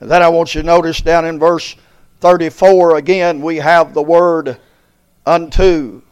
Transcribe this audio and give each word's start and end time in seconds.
And 0.00 0.10
then 0.10 0.22
I 0.22 0.28
want 0.28 0.54
you 0.54 0.62
to 0.62 0.66
notice 0.66 1.00
down 1.00 1.24
in 1.24 1.38
verse 1.38 1.74
34 2.20 2.96
again, 2.96 3.40
we 3.40 3.56
have 3.56 3.94
the 3.94 4.02
word 4.02 4.58
unto 5.24 6.02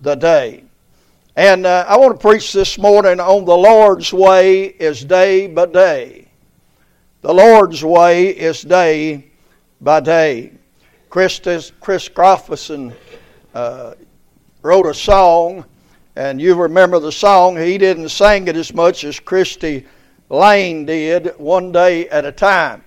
the 0.00 0.14
day. 0.14 0.64
And 1.36 1.66
uh, 1.66 1.84
I 1.86 1.96
want 1.96 2.18
to 2.18 2.20
preach 2.20 2.52
this 2.52 2.78
morning 2.78 3.20
on 3.20 3.44
the 3.44 3.56
Lord's 3.56 4.12
way 4.12 4.64
is 4.64 5.04
day 5.04 5.46
by 5.46 5.66
day. 5.66 6.28
The 7.20 7.32
Lord's 7.32 7.84
way 7.84 8.28
is 8.28 8.62
day 8.62 9.26
by 9.80 10.00
day. 10.00 10.52
Kris, 11.10 11.38
Kris 11.38 11.72
Kristofferson 11.80 12.94
uh, 13.54 13.94
wrote 14.62 14.86
a 14.86 14.94
song, 14.94 15.64
and 16.16 16.40
you 16.40 16.54
remember 16.54 16.98
the 16.98 17.12
song. 17.12 17.56
He 17.56 17.78
didn't 17.78 18.08
sing 18.08 18.48
it 18.48 18.56
as 18.56 18.74
much 18.74 19.04
as 19.04 19.20
Cristy 19.20 19.86
Lane 20.28 20.84
did, 20.86 21.34
one 21.38 21.72
day 21.72 22.08
at 22.08 22.24
a 22.24 22.32
time. 22.32 22.84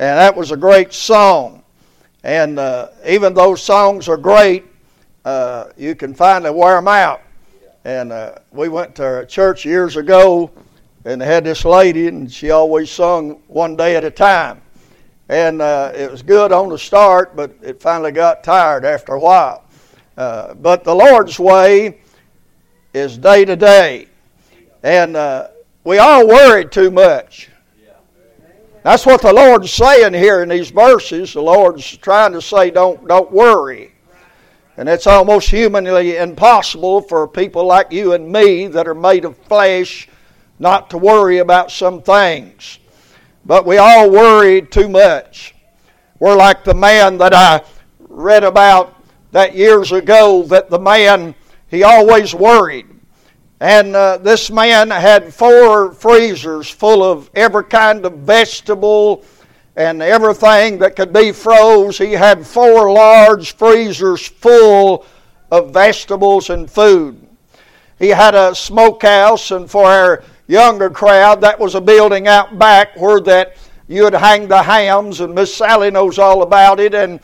And 0.00 0.16
that 0.16 0.34
was 0.34 0.50
a 0.50 0.56
great 0.56 0.94
song. 0.94 1.62
And 2.24 2.58
uh, 2.58 2.88
even 3.06 3.34
though 3.34 3.54
songs 3.54 4.08
are 4.08 4.16
great, 4.16 4.64
uh, 5.26 5.66
you 5.76 5.94
can 5.94 6.14
finally 6.14 6.50
wear 6.52 6.76
them 6.76 6.88
out. 6.88 7.20
And 7.84 8.10
uh, 8.10 8.36
we 8.50 8.70
went 8.70 8.94
to 8.94 9.18
a 9.18 9.26
church 9.26 9.66
years 9.66 9.96
ago, 9.96 10.50
and 11.04 11.20
they 11.20 11.26
had 11.26 11.44
this 11.44 11.66
lady, 11.66 12.06
and 12.06 12.32
she 12.32 12.50
always 12.50 12.90
sung 12.90 13.42
one 13.46 13.76
day 13.76 13.94
at 13.94 14.02
a 14.02 14.10
time. 14.10 14.62
And 15.28 15.60
uh, 15.60 15.92
it 15.94 16.10
was 16.10 16.22
good 16.22 16.50
on 16.50 16.70
the 16.70 16.78
start, 16.78 17.36
but 17.36 17.54
it 17.60 17.82
finally 17.82 18.10
got 18.10 18.42
tired 18.42 18.86
after 18.86 19.12
a 19.12 19.20
while. 19.20 19.64
Uh, 20.16 20.54
but 20.54 20.82
the 20.82 20.94
Lord's 20.94 21.38
way 21.38 21.98
is 22.94 23.18
day 23.18 23.44
to 23.44 23.54
day. 23.54 24.08
And 24.82 25.14
uh, 25.14 25.48
we 25.84 25.98
all 25.98 26.26
worry 26.26 26.64
too 26.64 26.90
much. 26.90 27.49
That's 28.82 29.04
what 29.04 29.20
the 29.20 29.32
Lord's 29.32 29.70
saying 29.70 30.14
here 30.14 30.42
in 30.42 30.48
these 30.48 30.70
verses. 30.70 31.34
The 31.34 31.42
Lord's 31.42 31.96
trying 31.98 32.32
to 32.32 32.40
say, 32.40 32.70
don't, 32.70 33.06
don't 33.06 33.30
worry. 33.30 33.92
And 34.78 34.88
it's 34.88 35.06
almost 35.06 35.50
humanly 35.50 36.16
impossible 36.16 37.02
for 37.02 37.28
people 37.28 37.66
like 37.66 37.92
you 37.92 38.14
and 38.14 38.32
me 38.32 38.68
that 38.68 38.88
are 38.88 38.94
made 38.94 39.26
of 39.26 39.36
flesh 39.36 40.08
not 40.58 40.88
to 40.90 40.98
worry 40.98 41.38
about 41.38 41.70
some 41.70 42.00
things. 42.00 42.78
But 43.44 43.66
we 43.66 43.76
all 43.76 44.10
worry 44.10 44.62
too 44.62 44.88
much. 44.88 45.54
We're 46.18 46.36
like 46.36 46.64
the 46.64 46.74
man 46.74 47.18
that 47.18 47.34
I 47.34 47.62
read 48.08 48.44
about 48.44 48.96
that 49.32 49.54
years 49.54 49.92
ago, 49.92 50.42
that 50.44 50.70
the 50.70 50.78
man, 50.78 51.34
he 51.68 51.82
always 51.82 52.34
worried. 52.34 52.86
And 53.60 53.94
uh, 53.94 54.16
this 54.16 54.50
man 54.50 54.90
had 54.90 55.34
four 55.34 55.92
freezers 55.92 56.70
full 56.70 57.04
of 57.04 57.30
every 57.34 57.64
kind 57.64 58.06
of 58.06 58.14
vegetable 58.14 59.22
and 59.76 60.00
everything 60.02 60.78
that 60.78 60.96
could 60.96 61.12
be 61.12 61.30
froze. 61.30 61.98
He 61.98 62.12
had 62.12 62.46
four 62.46 62.90
large 62.90 63.52
freezers 63.52 64.26
full 64.26 65.04
of 65.50 65.74
vegetables 65.74 66.48
and 66.48 66.70
food. 66.70 67.26
He 67.98 68.08
had 68.08 68.34
a 68.34 68.54
smokehouse, 68.54 69.50
and 69.50 69.70
for 69.70 69.84
our 69.84 70.24
younger 70.46 70.88
crowd, 70.88 71.42
that 71.42 71.60
was 71.60 71.74
a 71.74 71.80
building 71.82 72.28
out 72.28 72.58
back 72.58 72.98
where 72.98 73.20
that 73.20 73.58
you 73.88 74.04
would 74.04 74.14
hang 74.14 74.48
the 74.48 74.62
hams, 74.62 75.20
and 75.20 75.34
Miss 75.34 75.54
Sally 75.54 75.90
knows 75.90 76.18
all 76.18 76.42
about 76.42 76.80
it. 76.80 76.94
And 76.94 77.20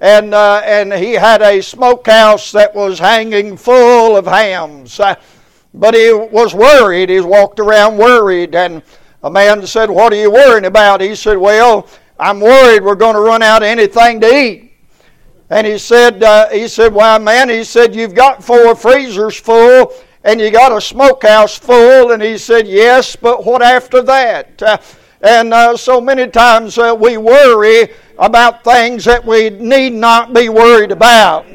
and 0.00 0.34
uh, 0.34 0.62
and 0.64 0.92
he 0.92 1.14
had 1.14 1.42
a 1.42 1.60
smokehouse 1.60 2.52
that 2.52 2.74
was 2.74 2.98
hanging 3.00 3.56
full 3.56 4.16
of 4.16 4.26
hams. 4.26 5.00
Uh, 5.00 5.16
but 5.74 5.94
he 5.94 6.12
was 6.12 6.54
worried. 6.54 7.08
He 7.08 7.20
walked 7.20 7.60
around 7.60 7.96
worried. 7.96 8.54
And 8.54 8.82
a 9.22 9.30
man 9.30 9.66
said, 9.66 9.90
What 9.90 10.12
are 10.12 10.16
you 10.16 10.30
worrying 10.30 10.64
about? 10.64 11.00
He 11.00 11.14
said, 11.14 11.36
Well, 11.38 11.86
I'm 12.18 12.40
worried 12.40 12.82
we're 12.82 12.94
going 12.94 13.14
to 13.14 13.20
run 13.20 13.42
out 13.42 13.62
of 13.62 13.68
anything 13.68 14.20
to 14.20 14.34
eat. 14.34 14.72
And 15.48 15.66
he 15.66 15.78
said, 15.78 16.22
uh, 16.22 16.48
he 16.50 16.68
said, 16.68 16.92
Why, 16.92 17.18
man? 17.18 17.48
He 17.48 17.64
said, 17.64 17.94
You've 17.94 18.14
got 18.14 18.42
four 18.42 18.74
freezers 18.74 19.38
full 19.38 19.92
and 20.22 20.40
you 20.40 20.50
got 20.50 20.72
a 20.72 20.80
smokehouse 20.80 21.56
full. 21.56 22.12
And 22.12 22.22
he 22.22 22.38
said, 22.38 22.66
Yes, 22.66 23.16
but 23.16 23.44
what 23.44 23.62
after 23.62 24.02
that? 24.02 24.62
Uh, 24.62 24.78
and 25.22 25.52
uh, 25.52 25.76
so 25.76 26.00
many 26.00 26.26
times 26.28 26.78
uh, 26.78 26.96
we 26.98 27.18
worry 27.18 27.88
about 28.18 28.64
things 28.64 29.04
that 29.04 29.24
we 29.24 29.50
need 29.50 29.92
not 29.92 30.32
be 30.32 30.48
worried 30.48 30.92
about. 30.92 31.46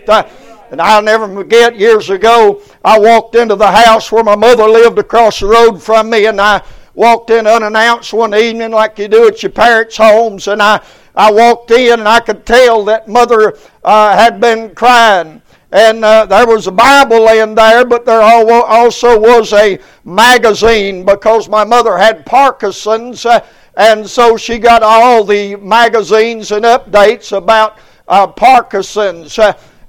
Uh, 0.66 0.72
and 0.72 0.82
I'll 0.82 1.02
never 1.02 1.28
forget 1.34 1.76
years 1.76 2.10
ago, 2.10 2.62
I 2.84 3.00
walked 3.00 3.36
into 3.36 3.56
the 3.56 3.72
house 3.72 4.12
where 4.12 4.24
my 4.24 4.36
mother 4.36 4.66
lived 4.66 5.00
across 5.00 5.40
the 5.40 5.48
road 5.48 5.82
from 5.82 6.10
me, 6.10 6.26
and 6.26 6.40
I 6.40 6.62
walked 6.94 7.30
in 7.30 7.48
unannounced 7.48 8.14
one 8.14 8.34
evening 8.34 8.72
like 8.72 8.98
you 9.00 9.08
do 9.08 9.28
at 9.28 9.44
your 9.44 9.52
parents' 9.52 9.98
homes, 9.98 10.48
and 10.48 10.62
I, 10.62 10.82
I 11.16 11.32
walked 11.32 11.72
in 11.72 12.00
and 12.00 12.08
I 12.08 12.20
could 12.20 12.46
tell 12.46 12.84
that 12.86 13.08
mother 13.08 13.58
uh, 13.84 14.18
had 14.18 14.40
been 14.40 14.74
crying. 14.76 15.42
And 15.72 16.06
uh, 16.06 16.26
there 16.26 16.48
was 16.48 16.68
a 16.68 16.72
Bible 16.72 17.26
laying 17.26 17.54
there, 17.56 17.84
but 17.84 18.06
there 18.06 18.22
also 18.22 19.20
was 19.20 19.52
a 19.52 19.80
magazine 20.06 21.04
because 21.04 21.50
my 21.50 21.66
mother 21.66 21.98
had 21.98 22.26
Parkinson's, 22.26 23.26
uh, 23.26 23.46
and 23.76 24.08
so 24.08 24.38
she 24.38 24.58
got 24.58 24.84
all 24.84 25.26
the 25.26 25.58
magazines 25.58 26.52
and 26.52 26.64
updates 26.64 27.36
about 27.36 27.78
uh, 28.08 28.26
Parkinson's. 28.26 29.38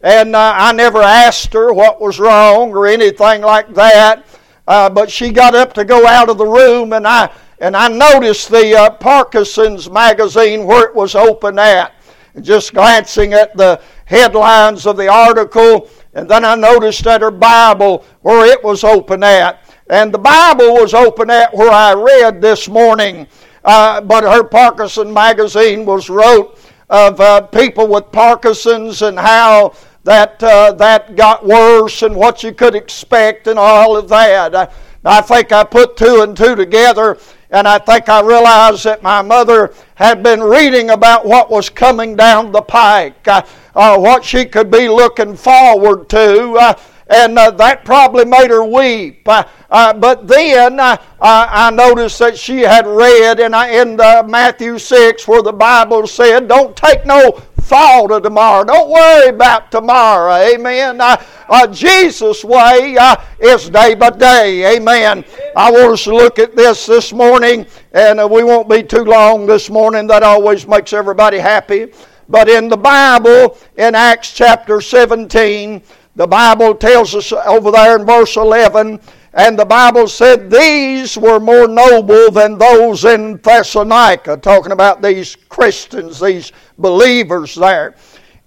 And 0.06 0.37
uh, 0.37 0.55
I 0.56 0.71
never 0.71 1.03
asked 1.03 1.53
her 1.53 1.72
what 1.72 2.00
was 2.00 2.21
wrong 2.21 2.71
or 2.71 2.87
anything 2.87 3.41
like 3.43 3.75
that. 3.75 4.25
Uh, 4.69 4.89
but 4.89 5.11
she 5.11 5.33
got 5.33 5.56
up 5.56 5.72
to 5.72 5.84
go 5.84 6.06
out 6.06 6.28
of 6.28 6.39
the 6.39 6.47
room, 6.47 6.93
and 6.93 7.09
I 7.09 7.28
and 7.59 7.77
I 7.77 7.89
noticed 7.89 8.49
the 8.49 8.72
uh, 8.78 8.91
Parkinson's 8.91 9.91
magazine 9.91 10.65
where 10.65 10.87
it 10.87 10.95
was 10.95 11.16
open 11.16 11.59
at. 11.59 11.93
Just 12.41 12.72
glancing 12.72 13.33
at 13.33 13.56
the 13.56 13.81
headlines 14.05 14.87
of 14.87 14.97
the 14.97 15.09
article, 15.09 15.91
and 16.15 16.31
then 16.31 16.45
I 16.45 16.55
noticed 16.55 17.05
at 17.09 17.21
her 17.21 17.33
Bible 17.33 18.05
where 18.21 18.47
it 18.47 18.62
was 18.62 18.84
open 18.84 19.25
at. 19.25 19.65
And 19.91 20.15
the 20.15 20.19
Bible 20.19 20.75
was 20.75 20.95
open 20.95 21.31
at 21.31 21.53
where 21.53 21.72
I 21.72 21.95
read 21.95 22.41
this 22.41 22.69
morning. 22.69 23.27
Uh, 23.65 24.00
but 24.03 24.22
her 24.22 24.45
Parkinson 24.45 25.12
magazine 25.12 25.84
was 25.84 26.09
wrote 26.09 26.61
of 26.89 27.21
uh, 27.21 27.41
people 27.43 27.89
with 27.89 28.12
Parkinson's 28.12 29.03
and 29.03 29.19
how 29.19 29.75
that, 30.06 30.41
uh, 30.43 30.72
that 30.72 31.17
got 31.17 31.44
worse 31.44 32.03
and 32.03 32.15
what 32.15 32.44
you 32.44 32.53
could 32.53 32.77
expect 32.77 33.49
and 33.49 33.59
all 33.59 33.97
of 33.97 34.09
that. 34.09 34.55
I, 34.55 34.69
I 35.05 35.21
think 35.21 35.50
I 35.50 35.65
put 35.65 35.97
two 35.97 36.22
and 36.22 36.37
two 36.37 36.55
together 36.55 37.19
and 37.50 37.67
I 37.67 37.78
think 37.78 38.09
I 38.09 38.22
realized 38.22 38.84
that 38.84 39.03
my 39.03 39.21
mother 39.21 39.75
had 39.97 40.22
been 40.22 40.41
reading 40.41 40.91
about 40.91 41.27
what 41.27 41.50
was 41.50 41.69
coming 41.69 42.15
down 42.15 42.53
the 42.53 42.62
pike, 42.62 43.27
uh, 43.27 43.43
uh, 43.75 43.99
what 43.99 44.25
she 44.25 44.45
could 44.45 44.71
be 44.71 44.89
looking 44.89 45.37
forward 45.37 46.09
to. 46.11 46.53
Uh, 46.53 46.75
and 47.09 47.39
uh, 47.39 47.50
that 47.53 47.84
probably 47.84 48.25
made 48.25 48.50
her 48.50 48.65
weep. 48.65 49.28
Uh, 49.28 49.45
uh, 49.71 49.93
but 49.93 50.27
then 50.28 50.78
I 50.81 51.71
noticed 51.72 52.19
that 52.21 52.37
she 52.39 52.61
had 52.61 52.87
read 52.87 53.41
in, 53.41 53.55
in 53.55 53.97
Matthew 54.31 54.78
6 54.78 55.28
where 55.28 55.43
the 55.43 55.53
Bible 55.53 56.06
said, 56.06 56.49
Don't 56.49 56.77
take 56.77 57.06
no 57.06 57.43
thought 57.66 58.12
of 58.12 58.22
tomorrow. 58.22 58.65
Don't 58.65 58.91
worry 58.91 59.28
about 59.28 59.72
tomorrow. 59.72 60.34
Amen. 60.34 61.00
Uh, 61.00 61.16
uh, 61.49 61.66
Jesus' 61.66 62.44
way 62.44 62.97
uh, 62.97 63.16
is 63.41 63.69
day 63.69 63.94
by 63.94 64.10
day. 64.10 64.77
Amen. 64.77 65.25
I 65.56 65.72
want 65.72 65.93
us 65.93 66.04
to 66.04 66.15
look 66.15 66.38
at 66.38 66.54
this 66.54 66.87
this 66.87 67.12
morning, 67.12 67.66
and 67.93 68.21
uh, 68.21 68.28
we 68.28 68.44
won't 68.44 68.69
be 68.69 68.84
too 68.84 69.04
long 69.04 69.47
this 69.47 69.69
morning. 69.69 70.06
That 70.06 70.22
always 70.22 70.66
makes 70.66 70.93
everybody 70.93 71.38
happy. 71.38 71.93
But 72.28 72.49
in 72.49 72.69
the 72.69 72.77
Bible, 72.77 73.59
in 73.77 73.94
Acts 73.97 74.33
chapter 74.33 74.81
17, 74.81 75.83
the 76.15 76.27
Bible 76.27 76.75
tells 76.75 77.15
us 77.15 77.33
over 77.33 77.72
there 77.72 77.98
in 77.98 78.06
verse 78.06 78.37
11 78.37 79.00
and 79.36 79.58
the 79.58 79.66
Bible 79.66 80.08
said 80.08 80.50
these 80.50 81.19
were 81.19 81.38
more 81.38 81.69
noble 81.69 82.30
than 82.30 82.56
those 82.56 83.04
in 83.04 83.36
Thessalonica, 83.36 84.38
talking 84.38 84.72
about 84.72 85.02
these 85.02 85.36
Christians, 85.36 86.18
these 86.18 86.53
believers 86.78 87.54
there. 87.54 87.97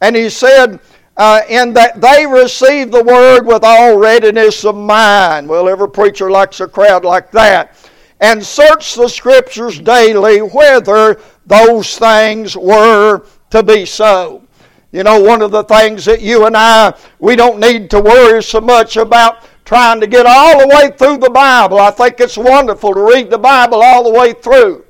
And 0.01 0.15
he 0.15 0.31
said, 0.31 0.80
uh, 1.15 1.41
in 1.47 1.74
that 1.74 2.01
they 2.01 2.25
received 2.25 2.91
the 2.91 3.03
word 3.03 3.44
with 3.45 3.63
all 3.63 3.97
readiness 3.97 4.65
of 4.65 4.75
mind. 4.75 5.47
Well, 5.47 5.69
every 5.69 5.89
preacher 5.89 6.31
likes 6.31 6.59
a 6.59 6.68
crowd 6.68 7.06
like 7.06 7.30
that. 7.31 7.75
And 8.19 8.44
search 8.44 8.95
the 8.95 9.07
scriptures 9.07 9.80
daily 9.80 10.39
whether 10.39 11.21
those 11.45 12.00
things 12.00 12.57
were 12.57 13.25
to 13.51 13.62
be 13.62 13.85
so. 13.85 14.44
You 14.92 15.03
know, 15.03 15.21
one 15.21 15.44
of 15.44 15.51
the 15.51 15.63
things 15.65 16.03
that 16.06 16.21
you 16.21 16.47
and 16.47 16.57
I, 16.57 16.95
we 17.19 17.35
don't 17.35 17.59
need 17.59 17.92
to 17.92 18.01
worry 18.01 18.42
so 18.42 18.59
much 18.59 18.97
about 18.97 19.44
trying 19.69 20.01
to 20.01 20.07
get 20.07 20.25
all 20.25 20.60
the 20.60 20.68
way 20.68 20.89
through 20.98 21.18
the 21.19 21.30
Bible. 21.30 21.77
I 21.77 21.92
think 21.92 22.19
it's 22.19 22.39
wonderful 22.39 22.92
to 22.95 23.04
read 23.04 23.30
the 23.30 23.38
Bible 23.38 23.83
all 23.83 24.04
the 24.04 24.10
way 24.10 24.33
through. 24.33 24.83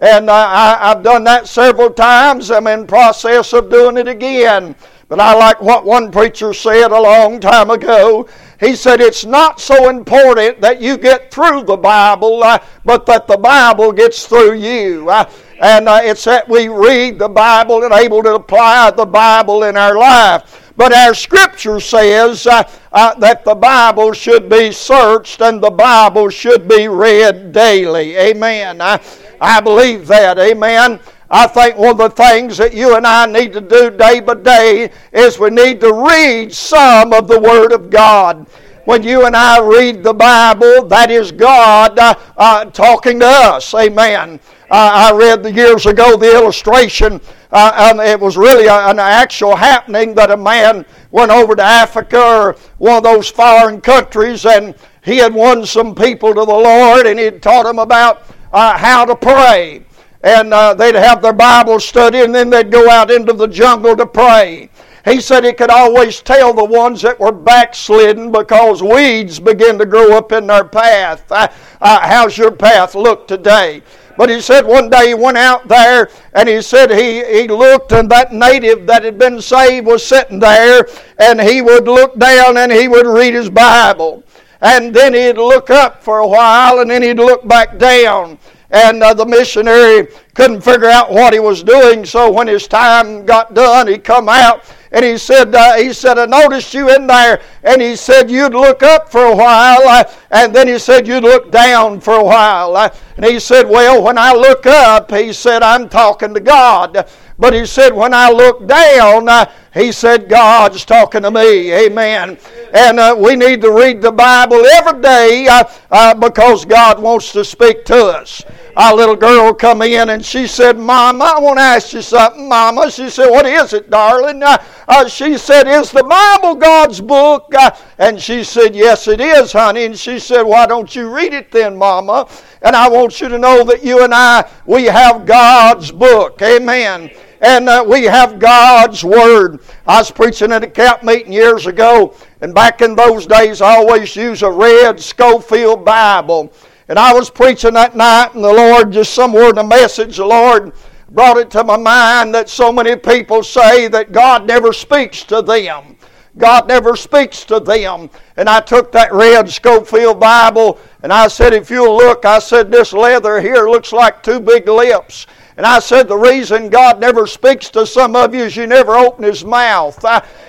And 0.00 0.28
uh, 0.28 0.34
I, 0.34 0.90
I've 0.90 1.02
done 1.02 1.24
that 1.24 1.48
several 1.48 1.88
times. 1.88 2.50
I'm 2.50 2.66
in 2.66 2.86
process 2.86 3.54
of 3.54 3.70
doing 3.70 3.96
it 3.96 4.06
again. 4.06 4.76
But 5.08 5.18
I 5.18 5.32
like 5.32 5.62
what 5.62 5.86
one 5.86 6.12
preacher 6.12 6.52
said 6.52 6.92
a 6.92 7.00
long 7.00 7.40
time 7.40 7.70
ago. 7.70 8.28
He 8.60 8.76
said, 8.76 9.00
It's 9.00 9.24
not 9.24 9.62
so 9.62 9.88
important 9.88 10.60
that 10.60 10.78
you 10.82 10.98
get 10.98 11.30
through 11.30 11.62
the 11.62 11.78
Bible, 11.78 12.44
uh, 12.44 12.58
but 12.84 13.06
that 13.06 13.28
the 13.28 13.38
Bible 13.38 13.92
gets 13.92 14.26
through 14.26 14.56
you. 14.56 15.08
Uh, 15.08 15.24
And 15.58 15.88
uh, 15.88 16.00
it's 16.02 16.24
that 16.24 16.46
we 16.46 16.68
read 16.68 17.18
the 17.18 17.30
Bible 17.30 17.82
and 17.82 17.94
able 17.94 18.22
to 18.24 18.34
apply 18.34 18.90
the 18.90 19.06
Bible 19.06 19.64
in 19.64 19.78
our 19.78 19.96
life. 19.96 20.57
But 20.78 20.92
our 20.94 21.12
scripture 21.12 21.80
says 21.80 22.46
uh, 22.46 22.62
uh, 22.92 23.12
that 23.18 23.44
the 23.44 23.56
Bible 23.56 24.12
should 24.12 24.48
be 24.48 24.70
searched 24.70 25.40
and 25.40 25.60
the 25.60 25.72
Bible 25.72 26.30
should 26.30 26.68
be 26.68 26.86
read 26.86 27.50
daily. 27.50 28.16
Amen. 28.16 28.80
I, 28.80 29.00
I 29.40 29.60
believe 29.60 30.06
that. 30.06 30.38
Amen. 30.38 31.00
I 31.28 31.48
think 31.48 31.78
one 31.78 31.90
of 31.90 31.98
the 31.98 32.10
things 32.10 32.58
that 32.58 32.74
you 32.74 32.94
and 32.94 33.04
I 33.04 33.26
need 33.26 33.52
to 33.54 33.60
do 33.60 33.90
day 33.90 34.20
by 34.20 34.34
day 34.34 34.92
is 35.12 35.40
we 35.40 35.50
need 35.50 35.80
to 35.80 35.92
read 35.92 36.54
some 36.54 37.12
of 37.12 37.26
the 37.26 37.40
Word 37.40 37.72
of 37.72 37.90
God. 37.90 38.46
When 38.84 39.02
you 39.02 39.26
and 39.26 39.34
I 39.34 39.60
read 39.60 40.04
the 40.04 40.14
Bible, 40.14 40.86
that 40.86 41.10
is 41.10 41.32
God 41.32 41.98
uh, 41.98 42.14
uh, 42.36 42.66
talking 42.66 43.18
to 43.18 43.26
us. 43.26 43.74
Amen. 43.74 44.38
I 44.70 45.12
read 45.12 45.54
years 45.54 45.86
ago 45.86 46.16
the 46.16 46.34
illustration. 46.34 47.20
Uh, 47.50 47.72
and 47.90 48.00
it 48.00 48.20
was 48.20 48.36
really 48.36 48.68
an 48.68 48.98
actual 48.98 49.56
happening 49.56 50.14
that 50.14 50.30
a 50.30 50.36
man 50.36 50.84
went 51.10 51.30
over 51.30 51.56
to 51.56 51.62
Africa 51.62 52.20
or 52.20 52.56
one 52.76 52.98
of 52.98 53.02
those 53.02 53.30
foreign 53.30 53.80
countries 53.80 54.44
and 54.44 54.74
he 55.02 55.16
had 55.16 55.32
won 55.32 55.64
some 55.64 55.94
people 55.94 56.34
to 56.34 56.44
the 56.44 56.44
Lord 56.44 57.06
and 57.06 57.18
he'd 57.18 57.40
taught 57.40 57.64
them 57.64 57.78
about 57.78 58.24
uh, 58.52 58.76
how 58.76 59.06
to 59.06 59.16
pray 59.16 59.82
and 60.22 60.52
uh, 60.52 60.74
they'd 60.74 60.94
have 60.94 61.22
their 61.22 61.32
Bible 61.32 61.78
study, 61.78 62.22
and 62.22 62.34
then 62.34 62.50
they'd 62.50 62.70
go 62.70 62.90
out 62.90 63.10
into 63.10 63.32
the 63.32 63.46
jungle 63.46 63.96
to 63.96 64.06
pray. 64.06 64.68
He 65.04 65.20
said 65.20 65.44
he 65.44 65.52
could 65.52 65.70
always 65.70 66.20
tell 66.20 66.52
the 66.52 66.64
ones 66.64 67.00
that 67.02 67.18
were 67.18 67.32
backslidden 67.32 68.32
because 68.32 68.82
weeds 68.82 69.38
begin 69.38 69.78
to 69.78 69.86
grow 69.86 70.16
up 70.16 70.32
in 70.32 70.46
their 70.46 70.64
path. 70.64 71.30
Uh, 71.30 71.48
uh, 71.80 72.00
how's 72.00 72.36
your 72.36 72.50
path 72.50 72.94
look 72.94 73.28
today? 73.28 73.82
But 74.18 74.30
he 74.30 74.40
said 74.40 74.66
one 74.66 74.90
day 74.90 75.08
he 75.08 75.14
went 75.14 75.38
out 75.38 75.68
there 75.68 76.10
and 76.34 76.48
he 76.48 76.60
said 76.60 76.90
he, 76.90 77.24
he 77.24 77.46
looked 77.46 77.92
and 77.92 78.10
that 78.10 78.32
native 78.32 78.84
that 78.88 79.04
had 79.04 79.16
been 79.16 79.40
saved 79.40 79.86
was 79.86 80.04
sitting 80.04 80.40
there 80.40 80.88
and 81.18 81.40
he 81.40 81.62
would 81.62 81.84
look 81.84 82.18
down 82.18 82.56
and 82.56 82.72
he 82.72 82.88
would 82.88 83.06
read 83.06 83.34
his 83.34 83.48
Bible. 83.48 84.24
And 84.60 84.92
then 84.92 85.14
he'd 85.14 85.36
look 85.36 85.70
up 85.70 86.02
for 86.02 86.18
a 86.18 86.26
while 86.26 86.80
and 86.80 86.90
then 86.90 87.02
he'd 87.02 87.18
look 87.18 87.46
back 87.46 87.78
down 87.78 88.40
and 88.70 89.04
uh, 89.04 89.14
the 89.14 89.24
missionary 89.24 90.08
couldn't 90.34 90.62
figure 90.62 90.90
out 90.90 91.12
what 91.12 91.32
he 91.32 91.38
was 91.38 91.62
doing. 91.62 92.04
So 92.04 92.28
when 92.28 92.48
his 92.48 92.66
time 92.66 93.24
got 93.24 93.54
done, 93.54 93.86
he 93.86 93.98
come 93.98 94.28
out 94.28 94.64
and 94.90 95.04
he 95.04 95.18
said, 95.18 95.54
uh, 95.54 95.76
he 95.76 95.92
said, 95.92 96.18
I 96.18 96.26
noticed 96.26 96.72
you 96.72 96.94
in 96.94 97.06
there. 97.06 97.42
And 97.62 97.80
he 97.82 97.94
said, 97.94 98.30
you'd 98.30 98.54
look 98.54 98.82
up 98.82 99.10
for 99.10 99.24
a 99.24 99.36
while. 99.36 99.86
Uh, 99.86 100.04
and 100.30 100.54
then 100.54 100.66
he 100.66 100.78
said, 100.78 101.06
you'd 101.06 101.24
look 101.24 101.50
down 101.50 102.00
for 102.00 102.14
a 102.14 102.24
while. 102.24 102.76
Uh, 102.76 102.88
and 103.16 103.26
he 103.26 103.38
said, 103.38 103.68
well, 103.68 104.02
when 104.02 104.16
I 104.16 104.32
look 104.32 104.64
up, 104.66 105.10
he 105.10 105.32
said, 105.32 105.62
I'm 105.62 105.88
talking 105.88 106.32
to 106.34 106.40
God. 106.40 107.08
But 107.40 107.54
he 107.54 107.66
said, 107.66 107.94
when 107.94 108.12
I 108.12 108.30
look 108.30 108.66
down, 108.66 109.28
uh, 109.28 109.46
he 109.72 109.92
said, 109.92 110.28
God's 110.28 110.84
talking 110.84 111.22
to 111.22 111.30
me. 111.30 111.72
Amen. 111.72 112.36
And 112.74 112.98
uh, 112.98 113.14
we 113.16 113.36
need 113.36 113.60
to 113.62 113.70
read 113.70 114.02
the 114.02 114.10
Bible 114.10 114.66
every 114.66 115.00
day 115.00 115.46
uh, 115.46 115.62
uh, 115.92 116.14
because 116.14 116.64
God 116.64 117.00
wants 117.00 117.30
to 117.32 117.44
speak 117.44 117.84
to 117.84 118.06
us. 118.06 118.44
Our 118.76 118.94
little 118.94 119.14
girl 119.14 119.54
come 119.54 119.82
in 119.82 120.08
and 120.08 120.24
she 120.24 120.48
said, 120.48 120.78
Mama, 120.78 121.34
I 121.36 121.40
want 121.40 121.58
to 121.58 121.62
ask 121.62 121.92
you 121.92 122.02
something, 122.02 122.48
Mama. 122.48 122.90
She 122.90 123.08
said, 123.08 123.30
What 123.30 123.46
is 123.46 123.72
it, 123.72 123.88
darling? 123.88 124.42
Uh, 124.42 124.58
uh, 124.88 125.08
she 125.08 125.38
said, 125.38 125.68
Is 125.68 125.92
the 125.92 126.04
Bible 126.04 126.56
God's 126.56 127.00
book? 127.00 127.52
And 127.98 128.20
she 128.20 128.42
said, 128.42 128.74
Yes, 128.74 129.06
it 129.06 129.20
is, 129.20 129.52
honey. 129.52 129.84
And 129.84 129.98
she 129.98 130.18
said, 130.18 130.42
Why 130.42 130.66
don't 130.66 130.94
you 130.94 131.12
read 131.12 131.32
it 131.32 131.52
then, 131.52 131.76
Mama? 131.76 132.28
And 132.62 132.74
I 132.74 132.88
want 132.88 133.20
you 133.20 133.28
to 133.28 133.38
know 133.38 133.62
that 133.64 133.84
you 133.84 134.02
and 134.02 134.14
I, 134.14 134.48
we 134.66 134.84
have 134.84 135.24
God's 135.24 135.92
book. 135.92 136.42
Amen 136.42 137.10
and 137.40 137.68
uh, 137.68 137.84
we 137.86 138.04
have 138.04 138.38
God's 138.38 139.04
Word. 139.04 139.60
I 139.86 139.98
was 139.98 140.10
preaching 140.10 140.52
at 140.52 140.64
a 140.64 140.68
camp 140.68 141.02
meeting 141.02 141.32
years 141.32 141.66
ago, 141.66 142.14
and 142.40 142.54
back 142.54 142.82
in 142.82 142.94
those 142.94 143.26
days, 143.26 143.60
I 143.60 143.76
always 143.76 144.14
used 144.16 144.42
a 144.42 144.50
red 144.50 145.00
Scofield 145.00 145.84
Bible. 145.84 146.52
And 146.88 146.98
I 146.98 147.12
was 147.12 147.28
preaching 147.28 147.74
that 147.74 147.96
night, 147.96 148.34
and 148.34 148.42
the 148.42 148.52
Lord, 148.52 148.92
just 148.92 149.12
somewhere 149.12 149.50
in 149.50 149.56
the 149.56 149.64
message, 149.64 150.16
the 150.16 150.24
Lord 150.24 150.72
brought 151.10 151.36
it 151.36 151.50
to 151.50 151.64
my 151.64 151.76
mind 151.76 152.34
that 152.34 152.48
so 152.48 152.72
many 152.72 152.96
people 152.96 153.42
say 153.42 153.88
that 153.88 154.12
God 154.12 154.46
never 154.46 154.72
speaks 154.72 155.22
to 155.24 155.42
them. 155.42 155.96
God 156.36 156.68
never 156.68 156.96
speaks 156.96 157.44
to 157.44 157.60
them. 157.60 158.10
And 158.36 158.48
I 158.48 158.60
took 158.60 158.92
that 158.92 159.12
red 159.12 159.50
Scofield 159.50 160.20
Bible 160.20 160.78
and 161.02 161.12
I 161.12 161.28
said, 161.28 161.52
if 161.52 161.70
you'll 161.70 161.96
look, 161.96 162.24
I 162.24 162.38
said, 162.38 162.70
this 162.70 162.92
leather 162.92 163.40
here 163.40 163.68
looks 163.68 163.92
like 163.92 164.22
two 164.22 164.38
big 164.38 164.68
lips. 164.68 165.26
And 165.58 165.66
I 165.66 165.80
said, 165.80 166.06
the 166.06 166.16
reason 166.16 166.70
God 166.70 167.00
never 167.00 167.26
speaks 167.26 167.68
to 167.70 167.84
some 167.84 168.14
of 168.14 168.32
you 168.32 168.44
is 168.44 168.54
you 168.54 168.68
never 168.68 168.94
open 168.94 169.24
His 169.24 169.44
mouth. 169.44 170.04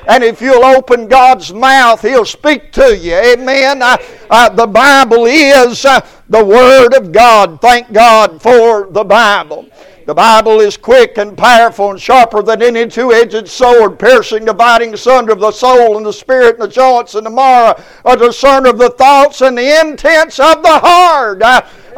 And 0.08 0.24
if 0.24 0.40
you'll 0.40 0.64
open 0.64 1.08
God's 1.08 1.52
mouth, 1.52 2.04
He'll 2.04 2.26
speak 2.26 2.72
to 2.74 2.96
you. 2.96 3.16
Amen. 3.16 3.80
The 3.80 4.70
Bible 4.72 5.26
is 5.26 5.84
uh, 5.84 6.08
the 6.30 6.46
Word 6.46 6.94
of 6.94 7.12
God. 7.12 7.60
Thank 7.60 7.92
God 7.92 8.40
for 8.40 8.88
the 8.92 9.04
Bible. 9.04 9.68
The 10.06 10.14
Bible 10.14 10.60
is 10.60 10.78
quick 10.78 11.18
and 11.18 11.38
powerful 11.38 11.92
and 11.92 12.00
sharper 12.02 12.42
than 12.42 12.62
any 12.64 12.88
two 12.88 13.12
edged 13.12 13.48
sword, 13.48 14.00
piercing, 14.00 14.46
dividing 14.46 14.94
asunder 14.94 15.34
of 15.34 15.40
the 15.40 15.52
soul 15.52 15.98
and 15.98 16.06
the 16.06 16.14
spirit 16.14 16.56
and 16.56 16.64
the 16.64 16.68
joints 16.68 17.16
and 17.16 17.26
the 17.26 17.32
marrow, 17.32 17.80
a 18.06 18.18
discerner 18.18 18.70
of 18.70 18.78
the 18.78 18.90
thoughts 18.92 19.42
and 19.42 19.58
the 19.58 19.82
intents 19.82 20.40
of 20.40 20.64
the 20.64 20.80
heart. 20.84 21.42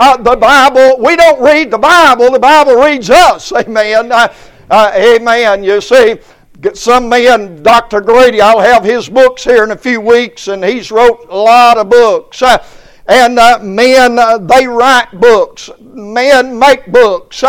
Uh, 0.02 0.18
the 0.18 0.36
Bible, 0.36 0.98
we 0.98 1.16
don't 1.16 1.40
read 1.40 1.70
the 1.70 1.78
Bible, 1.78 2.32
the 2.32 2.40
Bible 2.40 2.74
reads 2.74 3.12
us. 3.12 3.52
Amen. 3.54 4.12
Uh, 4.12 4.34
uh, 4.68 4.92
amen. 4.96 5.64
You 5.64 5.80
see, 5.80 6.18
some 6.74 7.08
men, 7.08 7.62
Dr. 7.62 8.02
Grady, 8.02 8.42
I'll 8.42 8.60
have 8.60 8.84
his 8.84 9.08
books 9.08 9.44
here 9.44 9.64
in 9.64 9.70
a 9.70 9.78
few 9.78 10.02
weeks, 10.02 10.48
and 10.48 10.66
he's 10.66 10.92
wrote 10.92 11.28
a 11.30 11.36
lot 11.36 11.78
of 11.78 11.92
books. 11.92 12.42
Uh, 12.42 12.66
and 13.08 13.38
uh, 13.38 13.60
men, 13.62 14.18
uh, 14.18 14.40
they 14.40 14.66
write 14.66 15.12
books. 15.20 15.70
Men 15.80 16.58
make 16.58 16.92
books. 16.92 17.44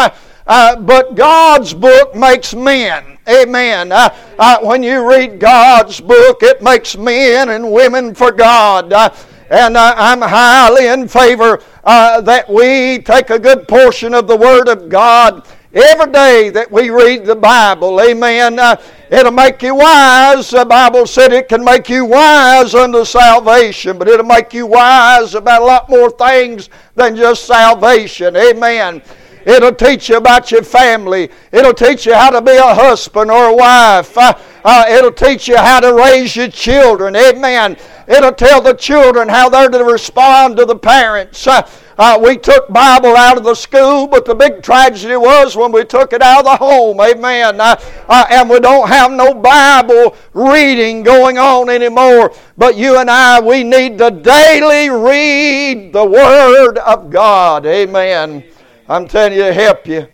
but 0.45 1.15
God's 1.15 1.73
book 1.73 2.15
makes 2.15 2.53
men. 2.53 3.13
Amen. 3.29 3.93
Uh, 3.93 4.15
uh, 4.39 4.59
when 4.63 4.83
you 4.83 5.09
read 5.09 5.39
God's 5.39 6.01
book, 6.01 6.43
it 6.43 6.61
makes 6.61 6.97
men 6.97 7.51
and 7.51 7.73
women 7.73 8.15
for 8.15 8.33
God. 8.33 8.93
Uh, 8.93 9.11
and 9.53 9.77
I'm 9.77 10.23
highly 10.23 10.87
in 10.87 11.07
favor 11.07 11.63
uh, 11.85 12.23
that 12.23 12.49
we 12.49 13.01
take 13.01 13.29
a 13.29 13.39
good 13.39 13.69
portion 13.69 14.15
of 14.15 14.27
the 14.27 14.37
Word 14.37 14.67
of 14.67 14.89
God 14.89 15.47
every 15.75 16.11
day 16.11 16.49
that 16.49 16.73
we 16.73 16.89
read 16.89 17.27
the 17.27 17.37
Bible. 17.37 18.01
Amen. 18.01 18.59
Uh, 18.59 18.77
it'll 19.11 19.31
make 19.31 19.61
you 19.61 19.75
wise. 19.75 20.49
The 20.49 20.65
Bible 20.65 21.07
said 21.07 21.35
it 21.35 21.51
can 21.51 21.63
make 21.63 21.91
you 21.91 22.07
wise 22.07 22.75
unto 22.75 23.05
salvation, 23.05 23.99
but 23.99 24.09
it'll 24.09 24.25
make 24.25 24.55
you 24.55 24.67
wise 24.67 25.35
about 25.35 25.61
a 25.61 25.65
lot 25.67 25.91
more 25.91 26.11
things 26.11 26.71
than 26.95 27.15
just 27.15 27.45
salvation. 27.45 28.35
Amen. 28.35 29.03
It'll 29.47 29.75
teach 29.75 30.09
you 30.09 30.17
about 30.17 30.51
your 30.51 30.63
family. 30.63 31.31
It'll 31.51 31.75
teach 31.75 32.07
you 32.07 32.15
how 32.15 32.31
to 32.31 32.41
be 32.41 32.57
a 32.57 32.75
husband 32.75 33.31
or 33.31 33.47
a 33.47 33.55
wife. 33.55 34.17
Uh, 34.17 34.39
uh, 34.65 34.85
it'll 34.89 35.13
teach 35.13 35.49
you 35.49 35.57
how 35.57 35.81
to 35.81 35.95
raise 35.95 36.37
your 36.37 36.49
children. 36.49 37.17
Amen. 37.17 37.77
It'll 38.07 38.33
tell 38.33 38.61
the 38.61 38.75
children 38.75 39.29
how 39.29 39.49
they're 39.49 39.69
to 39.69 39.85
respond 39.85 40.57
to 40.57 40.65
the 40.65 40.77
parents. 40.77 41.47
Uh, 41.47 41.69
uh, 41.99 42.19
we 42.23 42.37
took 42.37 42.69
Bible 42.69 43.17
out 43.17 43.37
of 43.37 43.45
the 43.45 43.55
school, 43.55 44.07
but 44.07 44.25
the 44.25 44.35
big 44.35 44.63
tragedy 44.63 45.17
was 45.17 45.57
when 45.57 45.73
we 45.73 45.85
took 45.85 46.13
it 46.13 46.23
out 46.23 46.41
of 46.41 46.45
the 46.45 46.57
home. 46.57 47.01
Amen. 47.01 47.61
Uh, 47.61 47.77
uh, 48.09 48.27
and 48.31 48.49
we 48.49 48.61
don't 48.61 48.89
have 48.89 49.13
no 49.13 49.35
Bible 49.35 50.17
reading 50.33 51.03
going 51.03 51.39
on 51.39 51.69
anymore. 51.69 52.35
But 52.57 52.77
you 52.77 52.99
and 52.99 53.11
I, 53.11 53.41
we 53.41 53.63
need 53.63 53.99
to 53.99 54.11
daily 54.11 54.89
read 54.91 55.93
the 55.93 56.05
Word 56.05 56.79
of 56.79 57.11
God. 57.11 57.67
Amen. 57.67 58.45
I'm 58.89 59.07
telling 59.07 59.35
you 59.35 59.45
to 59.45 59.53
help 59.53 59.87
you. 59.87 60.09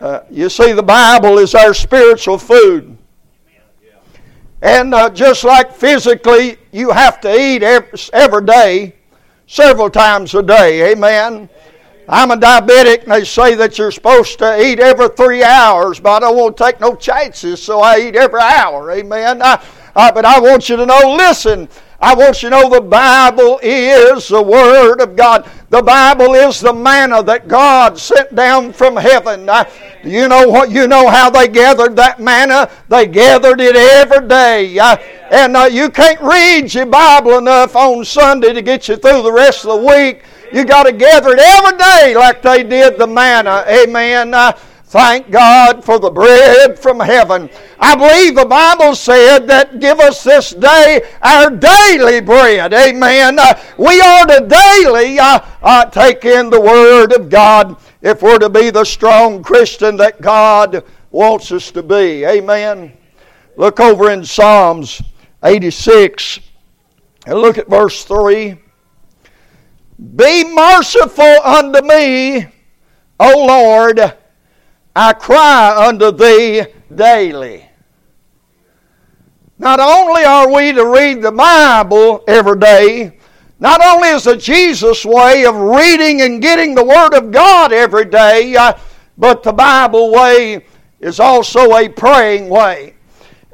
Uh, 0.00 0.20
you 0.30 0.48
see, 0.48 0.72
the 0.72 0.82
Bible 0.82 1.38
is 1.38 1.54
our 1.54 1.72
spiritual 1.72 2.38
food. 2.38 2.98
And 4.60 4.94
uh, 4.94 5.10
just 5.10 5.44
like 5.44 5.72
physically, 5.72 6.56
you 6.72 6.90
have 6.90 7.20
to 7.20 7.34
eat 7.34 7.62
every, 7.62 7.98
every 8.12 8.44
day, 8.44 8.94
several 9.46 9.90
times 9.90 10.34
a 10.34 10.42
day. 10.42 10.92
Amen. 10.92 11.48
I'm 12.08 12.30
a 12.30 12.36
diabetic, 12.36 13.04
and 13.04 13.12
they 13.12 13.24
say 13.24 13.54
that 13.54 13.78
you're 13.78 13.90
supposed 13.90 14.38
to 14.40 14.60
eat 14.62 14.80
every 14.80 15.08
three 15.08 15.42
hours, 15.42 16.00
but 16.00 16.10
I 16.10 16.20
don't 16.20 16.36
want 16.36 16.56
to 16.56 16.64
take 16.64 16.80
no 16.80 16.94
chances, 16.94 17.62
so 17.62 17.80
I 17.80 17.98
eat 17.98 18.16
every 18.16 18.40
hour. 18.40 18.90
Amen. 18.90 19.40
I, 19.40 19.64
I, 19.96 20.10
but 20.10 20.24
I 20.24 20.40
want 20.40 20.68
you 20.68 20.76
to 20.76 20.84
know 20.84 21.14
listen, 21.16 21.68
I 22.00 22.14
want 22.14 22.42
you 22.42 22.50
to 22.50 22.56
know 22.56 22.68
the 22.68 22.80
Bible 22.80 23.60
is 23.62 24.28
the 24.28 24.42
Word 24.42 25.00
of 25.00 25.16
God. 25.16 25.48
The 25.70 25.82
Bible 25.82 26.34
is 26.34 26.60
the 26.60 26.72
manna 26.72 27.22
that 27.22 27.48
God 27.48 27.98
sent 27.98 28.34
down 28.34 28.72
from 28.72 28.96
heaven. 28.96 29.48
Uh, 29.48 29.64
you 30.02 30.28
know 30.28 30.48
what? 30.48 30.70
You 30.70 30.86
know 30.86 31.08
how 31.08 31.30
they 31.30 31.48
gathered 31.48 31.96
that 31.96 32.20
manna? 32.20 32.70
They 32.88 33.06
gathered 33.06 33.60
it 33.60 33.76
every 33.76 34.28
day. 34.28 34.78
Uh, 34.78 34.96
and 35.30 35.56
uh, 35.56 35.64
you 35.64 35.88
can't 35.90 36.20
read 36.20 36.72
your 36.74 36.86
Bible 36.86 37.38
enough 37.38 37.74
on 37.74 38.04
Sunday 38.04 38.52
to 38.52 38.62
get 38.62 38.88
you 38.88 38.96
through 38.96 39.22
the 39.22 39.32
rest 39.32 39.64
of 39.64 39.80
the 39.80 39.86
week. 39.86 40.22
You 40.52 40.64
got 40.64 40.84
to 40.84 40.92
gather 40.92 41.30
it 41.32 41.40
every 41.40 41.78
day 41.78 42.14
like 42.16 42.42
they 42.42 42.62
did 42.62 42.98
the 42.98 43.06
manna. 43.06 43.64
Amen. 43.66 44.34
Uh, 44.34 44.52
Thank 44.94 45.28
God 45.28 45.82
for 45.82 45.98
the 45.98 46.08
bread 46.08 46.78
from 46.78 47.00
heaven. 47.00 47.50
I 47.80 47.96
believe 47.96 48.36
the 48.36 48.44
Bible 48.44 48.94
said 48.94 49.40
that 49.48 49.80
give 49.80 49.98
us 49.98 50.22
this 50.22 50.50
day 50.50 51.02
our 51.20 51.50
daily 51.50 52.20
bread. 52.20 52.72
Amen. 52.72 53.36
Uh, 53.36 53.60
we 53.76 54.00
are 54.00 54.24
to 54.24 54.46
daily 54.46 55.18
uh, 55.18 55.40
uh, 55.64 55.86
take 55.86 56.24
in 56.24 56.48
the 56.48 56.60
Word 56.60 57.12
of 57.12 57.28
God 57.28 57.76
if 58.02 58.22
we're 58.22 58.38
to 58.38 58.48
be 58.48 58.70
the 58.70 58.84
strong 58.84 59.42
Christian 59.42 59.96
that 59.96 60.20
God 60.20 60.84
wants 61.10 61.50
us 61.50 61.72
to 61.72 61.82
be. 61.82 62.24
Amen. 62.24 62.96
Look 63.56 63.80
over 63.80 64.12
in 64.12 64.24
Psalms 64.24 65.02
86 65.42 66.38
and 67.26 67.40
look 67.40 67.58
at 67.58 67.68
verse 67.68 68.04
3. 68.04 68.54
Be 70.14 70.54
merciful 70.54 71.40
unto 71.42 71.82
me, 71.84 72.46
O 73.18 73.44
Lord 73.44 74.18
I 74.96 75.12
cry 75.12 75.88
unto 75.88 76.12
thee 76.12 76.64
daily. 76.94 77.68
Not 79.58 79.80
only 79.80 80.24
are 80.24 80.52
we 80.52 80.72
to 80.72 80.86
read 80.86 81.22
the 81.22 81.32
Bible 81.32 82.22
every 82.28 82.58
day, 82.58 83.18
not 83.58 83.80
only 83.84 84.08
is 84.08 84.24
the 84.24 84.36
Jesus 84.36 85.04
way 85.04 85.46
of 85.46 85.56
reading 85.56 86.22
and 86.22 86.42
getting 86.42 86.74
the 86.74 86.84
Word 86.84 87.14
of 87.14 87.30
God 87.30 87.72
every 87.72 88.04
day, 88.04 88.54
uh, 88.56 88.74
but 89.16 89.42
the 89.42 89.52
Bible 89.52 90.12
way 90.12 90.64
is 91.00 91.18
also 91.18 91.74
a 91.76 91.88
praying 91.88 92.48
way. 92.48 92.94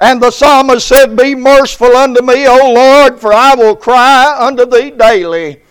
And 0.01 0.21
the 0.21 0.31
psalmist 0.31 0.89
said, 0.89 1.17
Be 1.17 1.35
merciful 1.35 1.95
unto 1.95 2.23
me, 2.23 2.47
O 2.49 2.73
Lord, 2.73 3.21
for 3.21 3.33
I 3.33 3.55
will 3.55 3.77
cry 3.77 4.37
unto 4.39 4.65
thee 4.65 4.91
daily. 4.91 5.63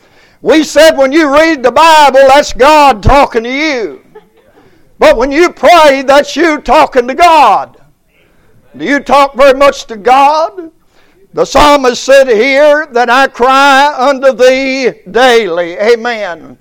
We 0.42 0.64
said 0.64 0.92
when 0.92 1.12
you 1.12 1.34
read 1.34 1.64
the 1.64 1.72
Bible, 1.72 2.22
that's 2.28 2.54
God 2.54 3.04
talking 3.04 3.44
to 3.44 3.52
you. 3.52 4.04
But 5.00 5.18
when 5.18 5.32
you 5.32 5.52
pray, 5.52 6.04
that's 6.06 6.36
you 6.36 6.60
talking 6.60 7.08
to 7.08 7.16
God. 7.16 7.82
Do 8.78 8.86
you 8.86 9.00
talk 9.00 9.36
very 9.36 9.58
much 9.58 9.86
to 9.86 9.98
God? 9.98 10.72
The 11.34 11.46
psalmist 11.46 12.04
said 12.04 12.28
here 12.28 12.88
that 12.88 13.10
I 13.10 13.28
cry 13.28 13.96
unto 13.98 14.34
thee 14.34 14.92
daily. 15.10 15.78
Amen. 15.78 16.58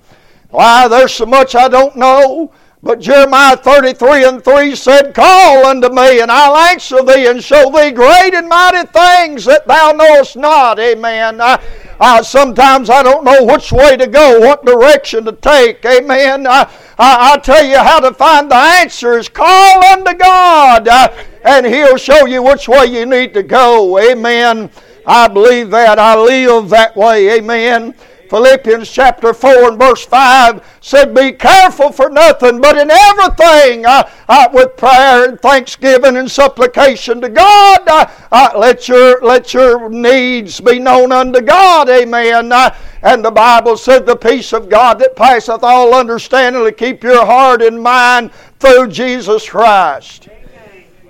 Why, 0.49 0.87
there's 0.87 1.13
so 1.13 1.25
much 1.25 1.53
I 1.53 1.67
don't 1.67 1.95
know. 1.95 2.51
But 2.81 3.01
Jeremiah 3.01 3.57
33 3.57 4.25
and 4.25 4.43
3 4.43 4.75
said, 4.75 5.13
Call 5.13 5.65
unto 5.65 5.89
me, 5.89 6.21
and 6.21 6.31
I'll 6.31 6.55
answer 6.55 7.03
thee, 7.03 7.27
and 7.27 7.43
show 7.43 7.69
thee 7.71 7.91
great 7.91 8.33
and 8.33 8.47
mighty 8.47 8.87
things 8.87 9.43
that 9.45 9.67
thou 9.67 9.91
knowest 9.91 10.37
not. 10.37 10.79
Amen. 10.79 11.41
Uh, 11.41 11.57
uh, 11.99 12.23
sometimes 12.23 12.89
I 12.89 13.03
don't 13.03 13.23
know 13.23 13.43
which 13.43 13.71
way 13.71 13.97
to 13.97 14.07
go, 14.07 14.39
what 14.39 14.65
direction 14.65 15.25
to 15.25 15.33
take. 15.33 15.83
Amen. 15.85 16.47
I, 16.47 16.71
I, 16.97 17.35
will 17.35 17.41
tell 17.41 17.65
you 17.65 17.77
how 17.77 17.99
to 17.99 18.13
find 18.13 18.49
the 18.49 18.55
answers. 18.55 19.27
Call 19.27 19.83
unto 19.83 20.13
God, 20.13 20.87
uh, 20.87 21.13
and 21.43 21.65
He'll 21.65 21.97
show 21.97 22.25
you 22.25 22.41
which 22.43 22.67
way 22.67 22.85
you 22.85 23.05
need 23.05 23.33
to 23.33 23.43
go. 23.43 23.99
Amen. 23.99 24.69
I 25.05 25.27
believe 25.27 25.71
that. 25.71 25.99
I 25.99 26.15
live 26.19 26.69
that 26.69 26.95
way. 26.95 27.37
Amen. 27.37 27.95
Philippians 28.29 28.91
chapter 28.91 29.33
4 29.33 29.71
and 29.71 29.79
verse 29.79 30.05
5 30.05 30.77
said, 30.81 31.15
Be 31.15 31.31
careful 31.31 31.91
for 31.91 32.09
nothing, 32.09 32.61
but 32.61 32.77
in 32.77 32.91
everything, 32.91 33.87
uh, 33.87 34.07
uh, 34.27 34.49
with 34.53 34.77
prayer 34.77 35.27
and 35.27 35.41
thanksgiving 35.41 36.15
and 36.15 36.29
supplication 36.29 37.21
to 37.21 37.29
God, 37.29 37.81
uh, 37.87 38.51
let, 38.55 38.87
your, 38.87 39.19
let 39.21 39.51
your 39.53 39.89
needs 39.89 40.61
be 40.61 40.77
known 40.77 41.11
unto 41.11 41.41
God. 41.41 41.89
Amen. 41.89 42.53
And 43.01 43.25
the 43.25 43.31
Bible 43.31 43.77
said, 43.77 44.05
The 44.05 44.15
peace 44.15 44.53
of 44.53 44.69
God 44.69 44.99
that 44.99 45.15
passeth 45.15 45.63
all 45.63 45.95
understanding 45.95 46.63
to 46.63 46.71
keep 46.71 47.03
your 47.03 47.25
heart 47.25 47.63
and 47.63 47.81
mind 47.81 48.31
through 48.59 48.89
Jesus 48.89 49.49
Christ. 49.49 50.29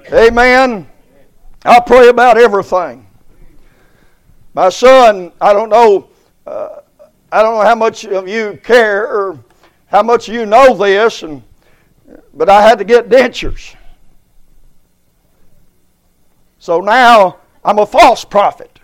Amen. 0.07 0.31
Amen. 0.31 0.89
I 1.65 1.81
pray 1.81 2.07
about 2.07 2.37
everything. 2.37 3.05
My 4.53 4.69
son, 4.69 5.33
I 5.41 5.51
don't 5.51 5.69
know. 5.69 6.09
Uh, 6.47 6.79
I 7.31 7.41
don't 7.41 7.55
know 7.55 7.63
how 7.63 7.75
much 7.75 8.05
of 8.05 8.27
you 8.27 8.59
care 8.63 9.05
or 9.05 9.39
how 9.87 10.01
much 10.03 10.27
you 10.27 10.45
know 10.45 10.73
this, 10.73 11.23
and, 11.23 11.43
but 12.33 12.49
I 12.49 12.61
had 12.61 12.79
to 12.79 12.83
get 12.83 13.09
dentures. 13.09 13.75
So 16.57 16.79
now 16.79 17.37
I'm 17.63 17.79
a 17.79 17.85
false 17.85 18.25
prophet. 18.25 18.79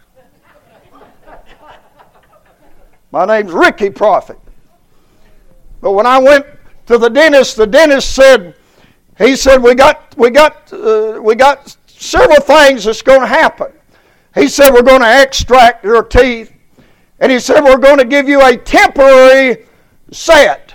My 3.12 3.26
name's 3.26 3.52
Ricky 3.52 3.90
Prophet. 3.90 4.38
But 5.82 5.94
when 5.94 6.06
I 6.06 6.20
went 6.20 6.46
to 6.88 6.98
the 6.98 7.10
dentist, 7.10 7.56
the 7.56 7.68
dentist 7.68 8.14
said, 8.14 8.56
he 9.18 9.36
said, 9.36 9.64
we 9.64 9.74
got, 9.74 10.16
we 10.18 10.30
got, 10.30 10.72
uh, 10.74 11.20
we 11.22 11.36
got 11.36 11.78
several 11.88 12.42
things 12.42 12.84
that's 12.84 13.02
going 13.02 13.22
to 13.22 13.28
happen. 13.28 13.72
He 14.34 14.50
said, 14.50 14.72
we're 14.72 14.82
going 14.82 15.02
to 15.02 15.22
extract 15.22 15.86
your 15.86 16.04
teeth. 16.04 16.52
And 17.20 17.32
he 17.32 17.40
said, 17.40 17.64
We're 17.64 17.78
going 17.78 17.98
to 17.98 18.06
give 18.06 18.28
you 18.28 18.42
a 18.42 18.58
temporary 18.58 19.66
set. 20.12 20.74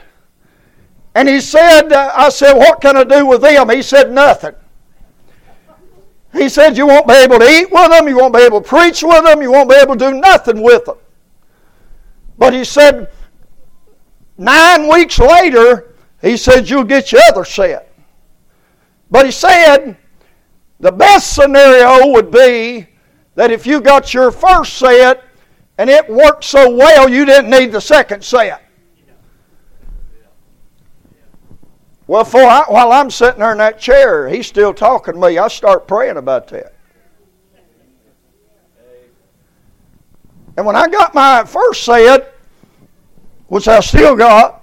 And 1.14 1.28
he 1.28 1.40
said, 1.40 1.92
uh, 1.92 2.12
I 2.14 2.28
said, 2.28 2.54
What 2.54 2.80
can 2.80 2.96
I 2.96 3.04
do 3.04 3.26
with 3.26 3.42
them? 3.42 3.68
He 3.70 3.82
said, 3.82 4.12
Nothing. 4.12 4.54
He 6.32 6.48
said, 6.48 6.76
You 6.76 6.86
won't 6.86 7.06
be 7.06 7.14
able 7.14 7.38
to 7.38 7.48
eat 7.48 7.70
with 7.70 7.90
them, 7.90 8.08
you 8.08 8.16
won't 8.16 8.34
be 8.34 8.40
able 8.40 8.62
to 8.62 8.68
preach 8.68 9.02
with 9.02 9.24
them, 9.24 9.42
you 9.42 9.50
won't 9.50 9.68
be 9.68 9.76
able 9.76 9.96
to 9.96 10.10
do 10.10 10.20
nothing 10.20 10.62
with 10.62 10.84
them. 10.84 10.98
But 12.38 12.54
he 12.54 12.64
said, 12.64 13.10
Nine 14.38 14.88
weeks 14.88 15.18
later, 15.18 15.94
he 16.22 16.36
said, 16.36 16.70
You'll 16.70 16.84
get 16.84 17.12
your 17.12 17.20
other 17.28 17.44
set. 17.44 17.92
But 19.10 19.26
he 19.26 19.32
said, 19.32 19.96
The 20.78 20.92
best 20.92 21.34
scenario 21.34 22.12
would 22.12 22.30
be 22.30 22.86
that 23.34 23.50
if 23.50 23.66
you 23.66 23.80
got 23.80 24.14
your 24.14 24.30
first 24.30 24.74
set, 24.74 25.24
and 25.80 25.88
it 25.88 26.06
worked 26.10 26.44
so 26.44 26.68
well 26.68 27.08
you 27.08 27.24
didn't 27.24 27.48
need 27.48 27.72
the 27.72 27.80
second 27.80 28.22
set. 28.22 28.62
Well, 32.06 32.22
for 32.22 32.42
I, 32.42 32.64
while 32.68 32.92
I'm 32.92 33.08
sitting 33.08 33.40
there 33.40 33.52
in 33.52 33.58
that 33.58 33.80
chair, 33.80 34.28
he's 34.28 34.46
still 34.46 34.74
talking 34.74 35.14
to 35.14 35.20
me. 35.20 35.38
I 35.38 35.48
start 35.48 35.88
praying 35.88 36.18
about 36.18 36.48
that. 36.48 36.74
And 40.58 40.66
when 40.66 40.76
I 40.76 40.86
got 40.86 41.14
my 41.14 41.44
first 41.44 41.82
set, 41.84 42.34
which 43.46 43.66
I 43.66 43.80
still 43.80 44.14
got, 44.14 44.62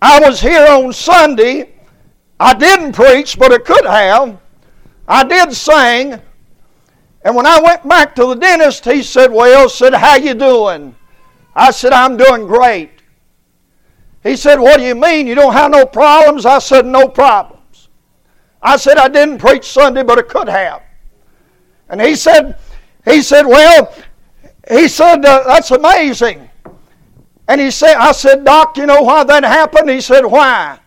I 0.00 0.20
was 0.20 0.40
here 0.40 0.68
on 0.68 0.92
Sunday. 0.92 1.74
I 2.38 2.54
didn't 2.54 2.92
preach, 2.92 3.36
but 3.36 3.52
I 3.52 3.58
could 3.58 3.86
have. 3.86 4.38
I 5.08 5.24
did 5.24 5.52
sing. 5.52 6.22
And 7.22 7.36
when 7.36 7.46
I 7.46 7.60
went 7.60 7.86
back 7.86 8.14
to 8.14 8.26
the 8.26 8.34
dentist, 8.34 8.84
he 8.84 9.02
said, 9.02 9.30
Well, 9.30 9.68
said, 9.68 9.94
how 9.94 10.16
you 10.16 10.34
doing? 10.34 10.94
I 11.54 11.70
said, 11.70 11.92
I'm 11.92 12.16
doing 12.16 12.46
great. 12.46 12.90
He 14.22 14.36
said, 14.36 14.58
What 14.58 14.78
do 14.78 14.84
you 14.84 14.94
mean? 14.94 15.26
You 15.26 15.34
don't 15.34 15.52
have 15.52 15.70
no 15.70 15.84
problems? 15.86 16.46
I 16.46 16.58
said, 16.58 16.86
No 16.86 17.08
problems. 17.08 17.88
I 18.62 18.76
said, 18.76 18.96
I 18.96 19.08
didn't 19.08 19.38
preach 19.38 19.64
Sunday, 19.64 20.02
but 20.02 20.18
I 20.18 20.22
could 20.22 20.48
have. 20.48 20.82
And 21.88 22.00
he 22.00 22.14
said, 22.14 22.58
he 23.04 23.22
said, 23.22 23.46
Well, 23.46 23.94
he 24.70 24.88
said, 24.88 25.24
uh, 25.24 25.44
That's 25.46 25.70
amazing. 25.70 26.48
And 27.48 27.60
he 27.60 27.70
said, 27.70 27.96
I 27.96 28.12
said, 28.12 28.44
Doc, 28.44 28.76
you 28.76 28.86
know 28.86 29.02
why 29.02 29.24
that 29.24 29.42
happened? 29.42 29.90
He 29.90 30.00
said, 30.00 30.24
Why? 30.24 30.78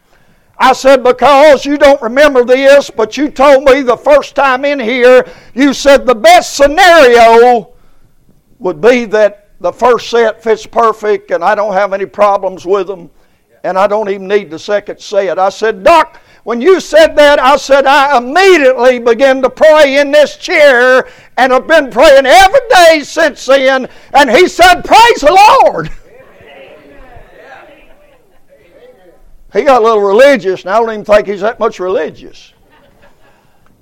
I 0.58 0.74
said, 0.74 1.04
because 1.04 1.66
you 1.66 1.78
don't 1.78 2.02
remember 2.02 2.46
this, 2.46 2.90
but 2.90 3.18
you 3.18 3.30
told 3.30 3.64
me 3.64 3.82
the 3.82 3.98
first 3.98 4.36
time 4.36 4.66
in 4.66 4.80
here, 4.80 5.28
you 5.54 5.74
said 5.74 6.06
the 6.06 6.16
best 6.16 6.56
scenario 6.56 7.74
would 8.60 8.80
be 8.80 9.06
that 9.06 9.50
the 9.60 9.72
first 9.72 10.10
set 10.10 10.44
fits 10.44 10.66
perfect 10.66 11.32
and 11.32 11.44
I 11.44 11.56
don't 11.56 11.74
have 11.74 11.94
any 11.94 12.06
problems 12.06 12.66
with 12.66 12.88
them 12.88 13.10
and 13.64 13.78
I 13.78 13.88
don't 13.88 14.10
even 14.10 14.28
need 14.28 14.52
the 14.52 14.60
second 14.60 15.00
set. 15.00 15.40
I 15.40 15.50
said, 15.50 15.84
Doc, 15.84 16.20
when 16.44 16.60
you 16.62 16.82
said 16.82 17.16
that, 17.16 17.40
I 17.40 17.56
said, 17.56 17.86
I 17.86 18.18
immediately 18.18 19.00
began 19.00 19.42
to 19.42 19.50
pray 19.50 20.00
in 20.00 20.12
this 20.12 20.36
chair 20.36 21.08
and 21.38 21.54
have 21.54 21.68
been 21.68 21.90
praying 21.90 22.26
every 22.26 22.60
day 22.70 23.02
since 23.04 23.46
then. 23.46 23.88
And 24.14 24.30
he 24.30 24.50
said, 24.50 24.82
Praise 24.82 25.22
the 25.22 25.62
Lord. 25.64 25.90
He 29.54 29.62
got 29.62 29.82
a 29.82 29.86
little 29.86 30.02
religious, 30.02 30.62
and 30.62 30.72
I 30.72 30.80
don't 30.80 30.92
even 30.92 31.06
think 31.06 31.28
he's 31.28 31.42
that 31.42 31.60
much 31.60 31.80
religious. 31.80 32.54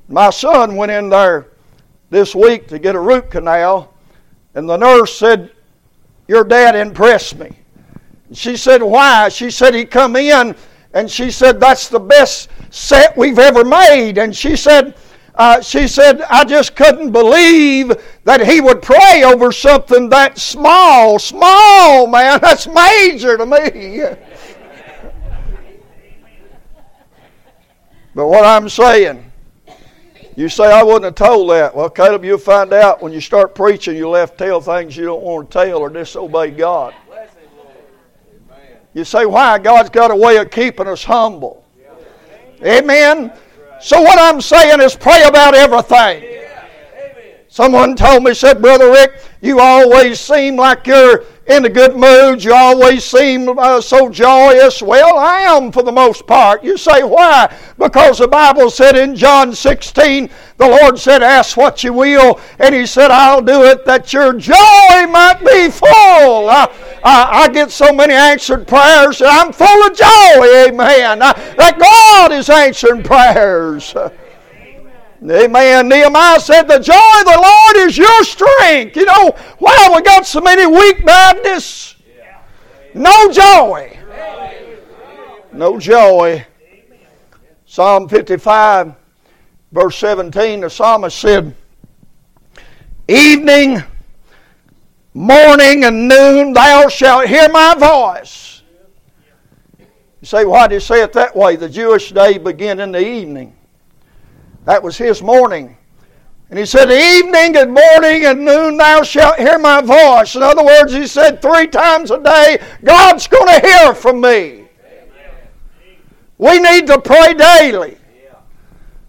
My 0.09 0.29
son 0.29 0.75
went 0.75 0.91
in 0.91 1.07
there 1.07 1.47
this 2.09 2.35
week 2.35 2.67
to 2.67 2.77
get 2.77 2.93
a 2.93 2.99
root 2.99 3.31
canal, 3.31 3.93
and 4.53 4.67
the 4.67 4.75
nurse 4.75 5.17
said, 5.17 5.51
Your 6.27 6.43
dad 6.43 6.75
impressed 6.75 7.39
me. 7.39 7.55
And 8.27 8.37
she 8.37 8.57
said, 8.57 8.83
Why? 8.83 9.29
She 9.29 9.49
said, 9.49 9.73
He 9.73 9.85
come 9.85 10.17
in, 10.17 10.53
and 10.93 11.09
she 11.09 11.31
said, 11.31 11.61
That's 11.61 11.87
the 11.87 12.01
best 12.01 12.49
set 12.69 13.15
we've 13.15 13.39
ever 13.39 13.63
made. 13.63 14.17
And 14.17 14.35
she 14.35 14.57
said, 14.57 14.95
uh, 15.35 15.61
she 15.61 15.87
said, 15.87 16.21
I 16.23 16.43
just 16.43 16.75
couldn't 16.75 17.11
believe 17.11 17.93
that 18.25 18.45
he 18.45 18.59
would 18.59 18.81
pray 18.81 19.23
over 19.23 19.53
something 19.53 20.09
that 20.09 20.37
small. 20.37 21.17
Small, 21.19 22.07
man. 22.07 22.39
That's 22.41 22.67
major 22.67 23.37
to 23.37 23.45
me. 23.45 24.01
But 28.13 28.27
what 28.27 28.43
I'm 28.43 28.67
saying, 28.67 29.31
you 30.35 30.49
say 30.49 30.65
I 30.65 30.83
wouldn't 30.83 31.05
have 31.05 31.15
told 31.15 31.49
that. 31.51 31.75
Well, 31.75 31.89
Caleb, 31.89 32.25
you'll 32.25 32.37
find 32.37 32.73
out 32.73 33.01
when 33.01 33.11
you 33.11 33.21
start 33.21 33.55
preaching, 33.55 33.95
you'll 33.95 34.15
have 34.15 34.31
to 34.37 34.45
tell 34.45 34.61
things 34.61 34.95
you 34.95 35.05
don't 35.05 35.23
want 35.23 35.51
to 35.51 35.65
tell 35.65 35.79
or 35.79 35.89
disobey 35.89 36.51
God. 36.51 36.93
You 38.93 39.05
say, 39.05 39.25
why? 39.25 39.57
God's 39.59 39.89
got 39.89 40.11
a 40.11 40.15
way 40.15 40.37
of 40.37 40.51
keeping 40.51 40.87
us 40.87 41.03
humble. 41.03 41.65
Amen. 42.63 43.31
So 43.79 44.01
what 44.01 44.19
I'm 44.19 44.41
saying 44.41 44.81
is 44.81 44.95
pray 44.95 45.23
about 45.23 45.55
everything. 45.55 46.39
Someone 47.47 47.95
told 47.95 48.23
me, 48.23 48.33
said, 48.33 48.61
Brother 48.61 48.91
Rick, 48.91 49.21
you 49.41 49.60
always 49.60 50.19
seem 50.19 50.55
like 50.55 50.86
you're 50.86 51.25
in 51.48 51.65
a 51.65 51.69
good 51.69 51.95
mood. 51.95 52.43
You 52.43 52.53
always 52.53 53.03
seem 53.03 53.57
uh, 53.57 53.81
so 53.81 54.07
joyous. 54.10 54.81
Well, 54.83 55.17
I 55.17 55.39
am 55.39 55.71
for 55.71 55.81
the 55.81 55.91
most 55.91 56.27
part. 56.27 56.63
You 56.63 56.77
say, 56.77 57.01
why? 57.01 57.55
Because 57.79 58.19
the 58.19 58.27
Bible 58.27 58.69
said 58.69 58.95
in 58.95 59.15
John 59.15 59.53
16, 59.53 60.29
the 60.57 60.67
Lord 60.67 61.00
said, 61.00 61.24
Ask 61.24 61.57
what 61.57 61.83
you 61.83 61.91
will. 61.91 62.39
And 62.60 62.75
He 62.75 62.86
said, 62.86 63.10
I'll 63.10 63.41
do 63.41 63.63
it 63.63 63.83
that 63.86 64.13
your 64.13 64.33
joy 64.33 64.53
might 65.10 65.39
be 65.39 65.71
full. 65.71 66.48
Uh, 66.48 66.67
I, 67.03 67.43
I 67.43 67.50
get 67.50 67.71
so 67.71 67.91
many 67.91 68.13
answered 68.13 68.67
prayers, 68.67 69.24
I'm 69.25 69.51
full 69.51 69.88
of 69.88 69.95
joy. 69.95 70.67
Amen. 70.67 71.21
Uh, 71.21 71.33
that 71.57 71.79
God 71.79 72.31
is 72.31 72.48
answering 72.50 73.01
prayers. 73.01 73.95
Amen. 75.23 75.87
Nehemiah 75.87 76.39
said, 76.39 76.63
The 76.63 76.79
joy 76.79 76.93
of 76.93 77.25
the 77.25 77.41
Lord 77.41 77.87
is 77.87 77.97
your 77.97 78.23
strength. 78.23 78.95
You 78.95 79.05
know, 79.05 79.35
why 79.59 79.91
we 79.93 80.01
got 80.01 80.25
so 80.25 80.41
many 80.41 80.65
weak 80.65 81.05
Baptists? 81.05 81.95
No 82.93 83.31
joy. 83.31 83.97
No 85.53 85.79
joy. 85.79 86.45
Psalm 87.65 88.09
55, 88.09 88.93
verse 89.71 89.97
17, 89.97 90.61
the 90.61 90.69
psalmist 90.69 91.17
said, 91.17 91.55
Evening, 93.07 93.81
morning, 95.13 95.85
and 95.85 96.07
noon 96.07 96.53
thou 96.53 96.89
shalt 96.89 97.27
hear 97.27 97.47
my 97.49 97.75
voice. 97.75 98.63
You 99.79 100.27
say, 100.27 100.45
why 100.45 100.67
did 100.67 100.81
he 100.81 100.85
say 100.85 101.01
it 101.01 101.13
that 101.13 101.35
way? 101.35 101.55
The 101.55 101.69
Jewish 101.69 102.11
day 102.11 102.37
began 102.37 102.79
in 102.79 102.91
the 102.91 103.05
evening. 103.05 103.55
That 104.65 104.81
was 104.83 104.97
his 104.97 105.21
morning. 105.21 105.77
And 106.49 106.59
he 106.59 106.65
said, 106.65 106.91
Evening 106.91 107.55
and 107.55 107.73
morning 107.73 108.25
and 108.25 108.43
noon 108.43 108.77
thou 108.77 109.03
shalt 109.03 109.37
hear 109.39 109.57
my 109.57 109.81
voice. 109.81 110.35
In 110.35 110.43
other 110.43 110.63
words, 110.63 110.91
he 110.91 111.07
said 111.07 111.41
three 111.41 111.67
times 111.67 112.11
a 112.11 112.21
day, 112.21 112.61
God's 112.83 113.27
going 113.27 113.47
to 113.47 113.65
hear 113.65 113.95
from 113.95 114.19
me. 114.19 114.65
We 116.37 116.59
need 116.59 116.87
to 116.87 116.99
pray 116.99 117.33
daily. 117.33 117.97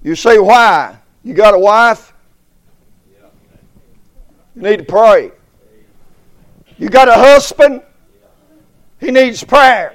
You 0.02 0.14
say, 0.14 0.38
why? 0.38 0.96
You 1.24 1.34
got 1.34 1.54
a 1.54 1.58
wife? 1.58 2.12
You 4.54 4.62
need 4.62 4.78
to 4.78 4.84
pray. 4.84 5.32
You 6.78 6.88
got 6.88 7.08
a 7.08 7.14
husband? 7.14 7.82
He 9.00 9.10
needs 9.10 9.42
prayer. 9.42 9.94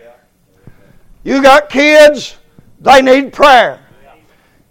You 1.23 1.41
got 1.41 1.69
kids? 1.69 2.37
They 2.81 3.01
need 3.01 3.31
prayer. 3.31 3.87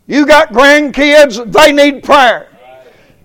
You 0.06 0.26
got 0.26 0.52
grandkids, 0.52 1.52
they 1.52 1.72
need 1.72 2.04
prayer. 2.04 2.48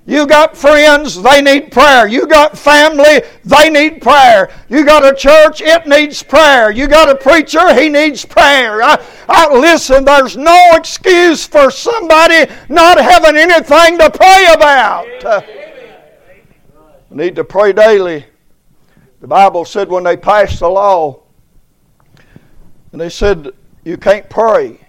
You 0.07 0.25
got 0.25 0.57
friends, 0.57 1.21
they 1.21 1.41
need 1.41 1.71
prayer. 1.71 2.07
You 2.07 2.25
got 2.25 2.57
family, 2.57 3.21
they 3.45 3.69
need 3.69 4.01
prayer. 4.01 4.49
You 4.67 4.83
got 4.83 5.05
a 5.05 5.15
church, 5.15 5.61
it 5.61 5.85
needs 5.87 6.23
prayer. 6.23 6.71
You 6.71 6.87
got 6.87 7.07
a 7.07 7.15
preacher, 7.15 7.73
he 7.75 7.87
needs 7.87 8.25
prayer. 8.25 8.81
I, 8.81 9.01
I, 9.29 9.53
listen, 9.53 10.03
there's 10.03 10.35
no 10.35 10.71
excuse 10.73 11.45
for 11.45 11.69
somebody 11.69 12.51
not 12.67 12.99
having 12.99 13.37
anything 13.37 13.99
to 13.99 14.09
pray 14.09 14.47
about. 14.51 15.23
Uh, 15.23 15.41
need 17.11 17.35
to 17.35 17.43
pray 17.43 17.71
daily. 17.71 18.25
The 19.19 19.27
Bible 19.27 19.65
said 19.65 19.87
when 19.87 20.03
they 20.03 20.17
passed 20.17 20.59
the 20.59 20.69
law, 20.69 21.21
and 22.91 22.99
they 22.99 23.09
said, 23.09 23.51
You 23.83 23.97
can't 23.97 24.27
pray. 24.29 24.79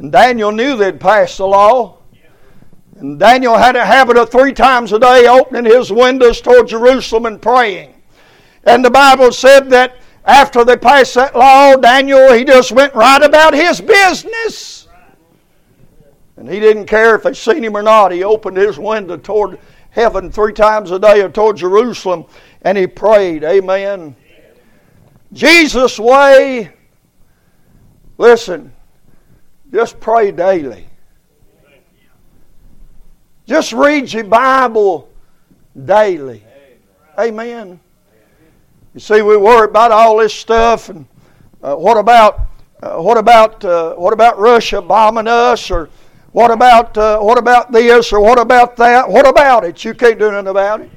And 0.00 0.10
Daniel 0.10 0.50
knew 0.50 0.76
they'd 0.76 0.98
passed 0.98 1.36
the 1.38 1.46
law. 1.46 1.98
And 2.96 3.20
Daniel 3.20 3.56
had 3.56 3.76
a 3.76 3.84
habit 3.84 4.16
of 4.16 4.30
three 4.30 4.54
times 4.54 4.92
a 4.92 4.98
day 4.98 5.26
opening 5.28 5.70
his 5.70 5.92
windows 5.92 6.40
toward 6.40 6.68
Jerusalem 6.68 7.26
and 7.26 7.40
praying. 7.40 7.94
And 8.64 8.82
the 8.82 8.90
Bible 8.90 9.30
said 9.30 9.68
that 9.70 9.96
after 10.24 10.64
they 10.64 10.78
passed 10.78 11.14
that 11.14 11.36
law, 11.36 11.76
Daniel, 11.76 12.32
he 12.32 12.44
just 12.44 12.72
went 12.72 12.94
right 12.94 13.22
about 13.22 13.52
his 13.52 13.80
business. 13.80 14.88
And 16.36 16.48
he 16.48 16.60
didn't 16.60 16.86
care 16.86 17.14
if 17.14 17.22
they 17.22 17.34
seen 17.34 17.62
him 17.62 17.76
or 17.76 17.82
not. 17.82 18.10
He 18.10 18.24
opened 18.24 18.56
his 18.56 18.78
window 18.78 19.18
toward 19.18 19.58
heaven 19.90 20.32
three 20.32 20.54
times 20.54 20.90
a 20.92 20.98
day 20.98 21.20
or 21.20 21.28
toward 21.28 21.58
Jerusalem 21.58 22.24
and 22.62 22.78
he 22.78 22.86
prayed. 22.86 23.44
Amen. 23.44 24.16
Jesus' 25.32 25.98
way, 25.98 26.72
listen, 28.16 28.72
just 29.72 30.00
pray 30.00 30.30
daily. 30.32 30.86
Just 33.46 33.72
read 33.72 34.12
your 34.12 34.24
Bible 34.24 35.08
daily. 35.84 36.44
Amen. 37.18 37.80
You 38.94 39.00
see, 39.00 39.22
we 39.22 39.36
worry 39.36 39.68
about 39.68 39.92
all 39.92 40.18
this 40.18 40.34
stuff, 40.34 40.88
and 40.88 41.06
uh, 41.62 41.74
what 41.76 41.96
about 41.96 42.40
uh, 42.82 42.96
what 42.96 43.18
about 43.18 43.64
uh, 43.64 43.94
what 43.94 44.12
about 44.12 44.38
Russia 44.38 44.80
bombing 44.82 45.28
us, 45.28 45.70
or 45.70 45.88
what 46.32 46.50
about 46.50 46.96
uh, 46.96 47.18
what 47.20 47.38
about 47.38 47.70
this, 47.70 48.12
or 48.12 48.20
what 48.20 48.38
about 48.38 48.76
that? 48.76 49.08
What 49.08 49.28
about 49.28 49.64
it? 49.64 49.84
You 49.84 49.94
can't 49.94 50.18
do 50.18 50.30
nothing 50.30 50.48
about 50.48 50.80
it. 50.80 50.90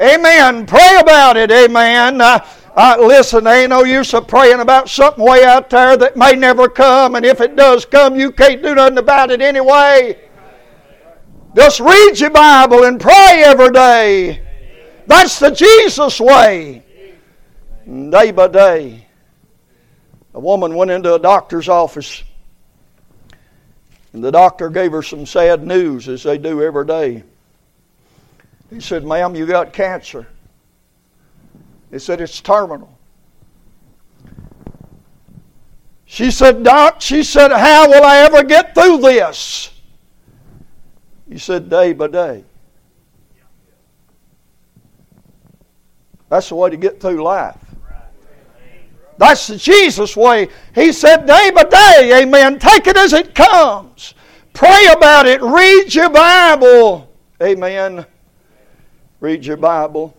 Amen. 0.00 0.66
Pray 0.66 0.98
about 1.00 1.36
it. 1.36 1.50
Amen. 1.50 2.20
Listen, 2.76 3.44
there 3.44 3.60
ain't 3.60 3.70
no 3.70 3.84
use 3.84 4.12
of 4.14 4.26
praying 4.26 4.60
about 4.60 4.88
something 4.88 5.24
way 5.24 5.44
out 5.44 5.70
there 5.70 5.96
that 5.96 6.16
may 6.16 6.34
never 6.34 6.68
come, 6.68 7.14
and 7.14 7.24
if 7.24 7.40
it 7.40 7.54
does 7.54 7.84
come, 7.84 8.16
you 8.16 8.32
can't 8.32 8.62
do 8.62 8.74
nothing 8.74 8.98
about 8.98 9.30
it 9.30 9.40
anyway. 9.40 10.18
Just 11.54 11.78
read 11.78 12.18
your 12.18 12.30
Bible 12.30 12.84
and 12.84 13.00
pray 13.00 13.42
every 13.44 13.70
day. 13.70 14.42
That's 15.06 15.38
the 15.38 15.50
Jesus 15.50 16.18
way. 16.18 16.82
Day 17.86 18.32
by 18.32 18.48
day, 18.48 19.06
a 20.32 20.40
woman 20.40 20.74
went 20.74 20.90
into 20.90 21.14
a 21.14 21.18
doctor's 21.18 21.68
office, 21.68 22.24
and 24.12 24.24
the 24.24 24.32
doctor 24.32 24.68
gave 24.68 24.90
her 24.90 25.02
some 25.02 25.26
sad 25.26 25.64
news, 25.64 26.08
as 26.08 26.24
they 26.24 26.38
do 26.38 26.60
every 26.60 26.86
day. 26.86 27.22
He 28.70 28.80
said, 28.80 29.04
Ma'am, 29.04 29.36
you 29.36 29.46
got 29.46 29.72
cancer. 29.72 30.26
He 31.94 32.00
said, 32.00 32.20
It's 32.20 32.40
terminal. 32.40 32.98
She 36.06 36.32
said, 36.32 36.64
Doc, 36.64 37.00
she 37.00 37.22
said, 37.22 37.52
How 37.52 37.88
will 37.88 38.02
I 38.02 38.16
ever 38.18 38.42
get 38.42 38.74
through 38.74 38.98
this? 38.98 39.70
He 41.28 41.38
said, 41.38 41.70
Day 41.70 41.92
by 41.92 42.08
day. 42.08 42.44
That's 46.28 46.48
the 46.48 46.56
way 46.56 46.70
to 46.70 46.76
get 46.76 47.00
through 47.00 47.22
life. 47.22 47.64
That's 49.16 49.46
the 49.46 49.56
Jesus 49.56 50.16
way. 50.16 50.48
He 50.74 50.90
said, 50.90 51.26
Day 51.26 51.52
by 51.54 51.62
day, 51.62 52.22
amen. 52.24 52.58
Take 52.58 52.88
it 52.88 52.96
as 52.96 53.12
it 53.12 53.36
comes. 53.36 54.14
Pray 54.52 54.88
about 54.92 55.26
it. 55.26 55.40
Read 55.42 55.94
your 55.94 56.10
Bible. 56.10 57.08
Amen. 57.40 58.04
Read 59.20 59.46
your 59.46 59.56
Bible. 59.56 60.16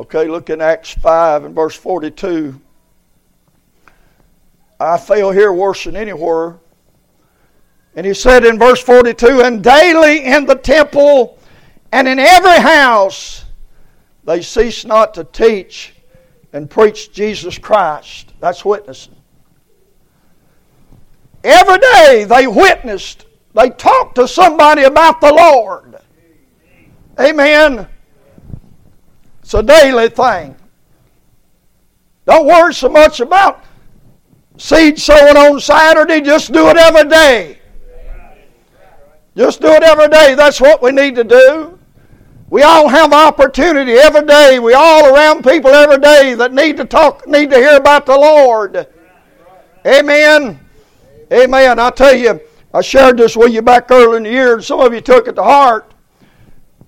Okay, 0.00 0.28
look 0.28 0.48
in 0.48 0.62
Acts 0.62 0.94
5 0.94 1.44
and 1.44 1.54
verse 1.54 1.76
42. 1.76 2.58
I 4.80 4.96
fail 4.96 5.30
here 5.30 5.52
worse 5.52 5.84
than 5.84 5.94
anywhere. 5.94 6.56
And 7.94 8.06
he 8.06 8.14
said 8.14 8.46
in 8.46 8.58
verse 8.58 8.80
42 8.80 9.42
And 9.42 9.62
daily 9.62 10.24
in 10.24 10.46
the 10.46 10.54
temple 10.54 11.38
and 11.92 12.08
in 12.08 12.18
every 12.18 12.60
house 12.60 13.44
they 14.24 14.40
cease 14.40 14.86
not 14.86 15.12
to 15.14 15.24
teach 15.24 15.92
and 16.54 16.70
preach 16.70 17.12
Jesus 17.12 17.58
Christ. 17.58 18.32
That's 18.40 18.64
witnessing. 18.64 19.16
Every 21.44 21.76
day 21.76 22.24
they 22.26 22.46
witnessed, 22.46 23.26
they 23.52 23.68
talked 23.68 24.14
to 24.14 24.26
somebody 24.26 24.84
about 24.84 25.20
the 25.20 25.34
Lord. 25.34 25.96
Amen. 27.18 27.86
It's 29.50 29.54
a 29.56 29.64
daily 29.64 30.08
thing. 30.08 30.54
Don't 32.24 32.46
worry 32.46 32.72
so 32.72 32.88
much 32.88 33.18
about 33.18 33.64
seed 34.56 34.96
sowing 34.96 35.36
on 35.36 35.58
Saturday. 35.58 36.20
Just 36.20 36.52
do 36.52 36.68
it 36.68 36.76
every 36.76 37.10
day. 37.10 37.58
Just 39.36 39.60
do 39.60 39.66
it 39.66 39.82
every 39.82 40.06
day. 40.06 40.36
That's 40.36 40.60
what 40.60 40.80
we 40.80 40.92
need 40.92 41.16
to 41.16 41.24
do. 41.24 41.80
We 42.48 42.62
all 42.62 42.86
have 42.86 43.12
opportunity 43.12 43.94
every 43.94 44.24
day. 44.24 44.60
We 44.60 44.74
all 44.74 45.12
around 45.12 45.42
people 45.42 45.72
every 45.72 45.98
day 45.98 46.34
that 46.34 46.52
need 46.52 46.76
to 46.76 46.84
talk, 46.84 47.26
need 47.26 47.50
to 47.50 47.56
hear 47.56 47.76
about 47.76 48.06
the 48.06 48.16
Lord. 48.16 48.86
Amen. 49.84 50.60
Amen. 51.32 51.78
I 51.80 51.90
tell 51.90 52.14
you, 52.14 52.40
I 52.72 52.82
shared 52.82 53.16
this 53.16 53.36
with 53.36 53.52
you 53.52 53.62
back 53.62 53.90
early 53.90 54.18
in 54.18 54.22
the 54.22 54.30
year, 54.30 54.54
and 54.54 54.62
some 54.62 54.78
of 54.78 54.94
you 54.94 55.00
took 55.00 55.26
it 55.26 55.34
to 55.34 55.42
heart. 55.42 55.89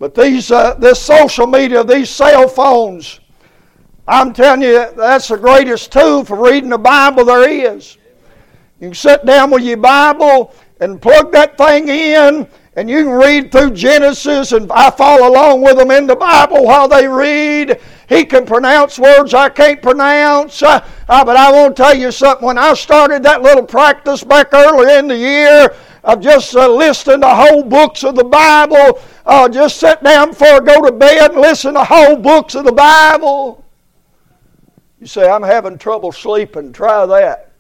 But 0.03 0.17
these, 0.17 0.51
uh, 0.51 0.75
this 0.75 1.01
social 1.01 1.47
media, 1.47 1.85
these 1.85 2.11
cell 2.11 2.49
phones, 2.49 3.21
I'm 4.09 4.33
telling 4.33 4.63
you, 4.63 4.91
that's 4.97 5.29
the 5.29 5.37
greatest 5.37 5.93
tool 5.93 6.25
for 6.25 6.43
reading 6.43 6.71
the 6.71 6.79
Bible 6.79 7.25
there 7.25 7.49
is. 7.49 7.99
You 8.81 8.89
can 8.89 8.95
sit 8.97 9.25
down 9.25 9.53
with 9.53 9.63
your 9.63 9.77
Bible 9.77 10.53
and 10.81 11.01
plug 11.01 11.31
that 11.31 11.57
thing 11.57 11.87
in, 11.87 12.49
and 12.75 12.91
you 12.91 13.05
can 13.05 13.13
read 13.13 13.53
through 13.53 13.75
Genesis, 13.75 14.51
and 14.51 14.73
I 14.73 14.91
follow 14.91 15.29
along 15.29 15.63
with 15.63 15.77
them 15.77 15.93
in 15.93 16.09
the 16.09 16.17
Bible 16.17 16.65
while 16.65 16.89
they 16.89 17.07
read. 17.07 17.81
He 18.09 18.25
can 18.25 18.45
pronounce 18.45 18.99
words 18.99 19.35
I 19.35 19.51
can't 19.51 19.81
pronounce. 19.81 20.65
Uh, 20.65 20.85
uh, 21.09 21.25
but 21.25 21.37
I 21.37 21.53
want 21.53 21.77
to 21.77 21.83
tell 21.85 21.97
you 21.97 22.11
something. 22.11 22.45
When 22.45 22.59
I 22.59 22.75
started 22.75 23.23
that 23.23 23.43
little 23.43 23.65
practice 23.65 24.25
back 24.25 24.53
early 24.53 24.99
in 24.99 25.07
the 25.07 25.17
year, 25.17 25.77
of 26.05 26.21
just 26.21 26.55
uh, 26.57 26.69
listening 26.69 27.21
to 27.21 27.29
whole 27.29 27.63
books 27.63 28.03
of 28.05 28.17
the 28.17 28.25
Bible. 28.25 29.01
Uh, 29.25 29.49
just 29.49 29.79
sit 29.79 30.03
down 30.03 30.31
before 30.31 30.49
I 30.49 30.61
go 30.61 30.85
to 30.85 30.93
bed 30.93 31.33
and 31.33 31.41
listen 31.41 31.75
to 31.75 31.85
whole 31.85 32.17
books 32.17 32.55
of 32.55 32.65
the 32.65 32.73
Bible. 32.73 33.65
You 35.01 35.07
say, 35.07 35.29
I'm 35.29 35.43
having 35.43 35.79
trouble 35.79 36.13
sleeping. 36.13 36.73
Try 36.73 37.07
that. 37.07 37.53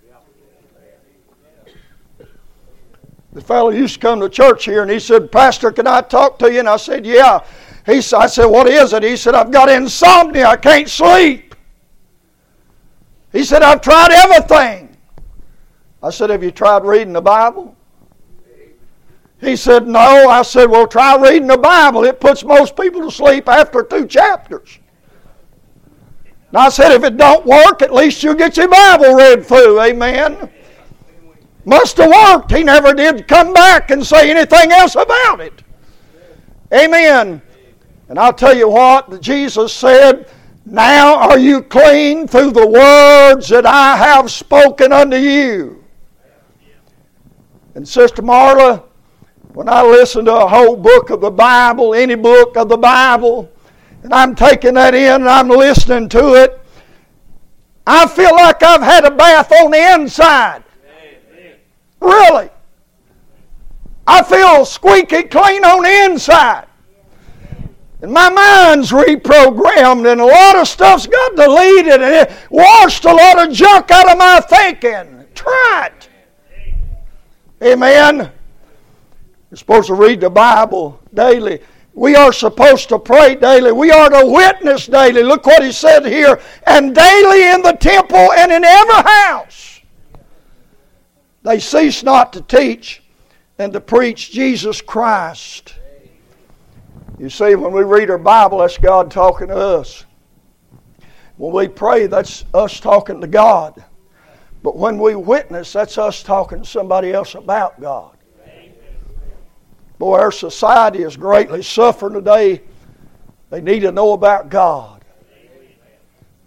The 3.33 3.40
fellow 3.40 3.70
used 3.70 3.94
to 3.94 4.00
come 4.00 4.20
to 4.20 4.28
church 4.28 4.66
here 4.66 4.83
and 4.83 4.90
he 4.90 5.00
said, 5.00 5.33
Pastor, 5.33 5.72
can 5.72 5.87
I 5.87 6.02
talk 6.02 6.38
to 6.40 6.52
you? 6.52 6.61
And 6.61 6.68
I 6.68 6.76
said, 6.76 7.07
Yeah. 7.07 7.44
He 7.87 7.96
I 7.96 8.26
said, 8.26 8.44
What 8.44 8.68
is 8.68 8.92
it? 8.92 9.02
He 9.02 9.16
said, 9.16 9.35
I've 9.35 9.50
got 9.50 9.70
insomnia. 9.70 10.46
I 10.46 10.57
can't 10.57 10.88
sleep. 10.88 11.55
He 13.33 13.42
said, 13.42 13.62
I've 13.62 13.81
tried 13.81 14.11
everything. 14.12 14.94
I 16.02 16.11
said, 16.11 16.28
Have 16.28 16.42
you 16.42 16.50
tried 16.50 16.85
reading 16.85 17.14
the 17.14 17.22
Bible? 17.22 17.74
He 19.42 19.57
said, 19.57 19.88
No. 19.88 20.28
I 20.31 20.42
said, 20.42 20.70
Well, 20.70 20.87
try 20.87 21.16
reading 21.16 21.48
the 21.48 21.59
Bible. 21.59 22.05
It 22.05 22.20
puts 22.20 22.44
most 22.44 22.76
people 22.76 23.02
to 23.02 23.11
sleep 23.11 23.48
after 23.48 23.83
two 23.83 24.07
chapters. 24.07 24.78
And 26.48 26.59
I 26.59 26.68
said, 26.68 26.92
If 26.92 27.02
it 27.02 27.16
don't 27.16 27.44
work, 27.44 27.83
at 27.83 27.92
least 27.92 28.22
you'll 28.22 28.35
get 28.35 28.57
your 28.57 28.68
Bible 28.68 29.14
read 29.14 29.44
through. 29.44 29.81
Amen. 29.83 30.48
Must 31.64 31.96
have 31.96 32.11
worked. 32.11 32.52
He 32.52 32.62
never 32.62 32.94
did 32.94 33.26
come 33.26 33.52
back 33.52 33.90
and 33.90 34.07
say 34.07 34.31
anything 34.31 34.70
else 34.70 34.94
about 34.94 35.40
it. 35.40 35.64
Amen. 36.72 37.42
And 38.09 38.18
I'll 38.18 38.33
tell 38.33 38.57
you 38.57 38.68
what, 38.68 39.20
Jesus 39.20 39.72
said, 39.72 40.31
Now 40.64 41.16
are 41.16 41.38
you 41.38 41.62
clean 41.62 42.28
through 42.28 42.52
the 42.52 42.66
words 42.66 43.48
that 43.48 43.66
I 43.66 43.96
have 43.96 44.31
spoken 44.31 44.92
unto 44.92 45.16
you. 45.16 45.85
And 47.74 47.88
Sister 47.88 48.22
Marla, 48.22 48.85
when 49.54 49.68
I 49.68 49.82
listen 49.82 50.24
to 50.24 50.34
a 50.34 50.48
whole 50.48 50.76
book 50.76 51.10
of 51.10 51.20
the 51.20 51.30
Bible, 51.30 51.94
any 51.94 52.14
book 52.14 52.56
of 52.56 52.68
the 52.68 52.76
Bible, 52.76 53.50
and 54.02 54.12
I'm 54.12 54.34
taking 54.34 54.74
that 54.74 54.94
in 54.94 55.22
and 55.22 55.28
I'm 55.28 55.48
listening 55.48 56.08
to 56.10 56.34
it, 56.34 56.58
I 57.86 58.06
feel 58.06 58.32
like 58.32 58.62
I've 58.62 58.82
had 58.82 59.04
a 59.04 59.10
bath 59.10 59.52
on 59.52 59.72
the 59.72 59.94
inside. 59.94 60.64
Really. 62.00 62.48
I 64.06 64.22
feel 64.22 64.64
squeaky 64.64 65.24
clean 65.24 65.64
on 65.64 65.82
the 65.82 66.04
inside. 66.10 66.66
And 68.00 68.12
my 68.12 68.28
mind's 68.30 68.90
reprogrammed, 68.90 70.10
and 70.10 70.20
a 70.20 70.26
lot 70.26 70.56
of 70.56 70.66
stuff's 70.66 71.06
got 71.06 71.36
deleted, 71.36 72.02
and 72.02 72.14
it 72.14 72.32
washed 72.50 73.04
a 73.04 73.12
lot 73.12 73.46
of 73.46 73.54
junk 73.54 73.90
out 73.92 74.10
of 74.10 74.18
my 74.18 74.40
thinking. 74.40 75.24
Try 75.34 75.90
it. 75.92 76.08
Amen. 77.62 78.32
You're 79.52 79.58
supposed 79.58 79.88
to 79.88 79.94
read 79.94 80.22
the 80.22 80.30
Bible 80.30 80.98
daily. 81.12 81.60
We 81.92 82.16
are 82.16 82.32
supposed 82.32 82.88
to 82.88 82.98
pray 82.98 83.34
daily. 83.34 83.70
We 83.70 83.90
are 83.90 84.08
to 84.08 84.26
witness 84.26 84.86
daily. 84.86 85.22
Look 85.22 85.44
what 85.44 85.62
he 85.62 85.72
said 85.72 86.06
here. 86.06 86.40
And 86.66 86.94
daily 86.94 87.50
in 87.50 87.60
the 87.60 87.76
temple 87.78 88.32
and 88.32 88.50
in 88.50 88.64
every 88.64 88.94
house 88.94 89.72
they 91.42 91.58
cease 91.58 92.02
not 92.02 92.32
to 92.32 92.40
teach 92.40 93.02
and 93.58 93.72
to 93.72 93.80
preach 93.80 94.30
Jesus 94.30 94.80
Christ. 94.80 95.74
You 97.18 97.28
see, 97.28 97.54
when 97.54 97.72
we 97.72 97.82
read 97.82 98.10
our 98.10 98.18
Bible, 98.18 98.58
that's 98.58 98.78
God 98.78 99.10
talking 99.10 99.48
to 99.48 99.56
us. 99.56 100.06
When 101.36 101.52
we 101.52 101.68
pray, 101.68 102.06
that's 102.06 102.44
us 102.54 102.80
talking 102.80 103.20
to 103.20 103.26
God. 103.26 103.84
But 104.62 104.76
when 104.76 104.98
we 104.98 105.14
witness, 105.14 105.72
that's 105.72 105.98
us 105.98 106.22
talking 106.22 106.60
to 106.60 106.64
somebody 106.64 107.12
else 107.12 107.34
about 107.34 107.80
God. 107.80 108.16
Boy, 110.02 110.18
our 110.18 110.32
society 110.32 111.04
is 111.04 111.16
greatly 111.16 111.62
suffering 111.62 112.14
today. 112.14 112.60
They 113.50 113.60
need 113.60 113.82
to 113.82 113.92
know 113.92 114.14
about 114.14 114.48
God. 114.48 115.04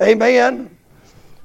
Amen. 0.04 0.78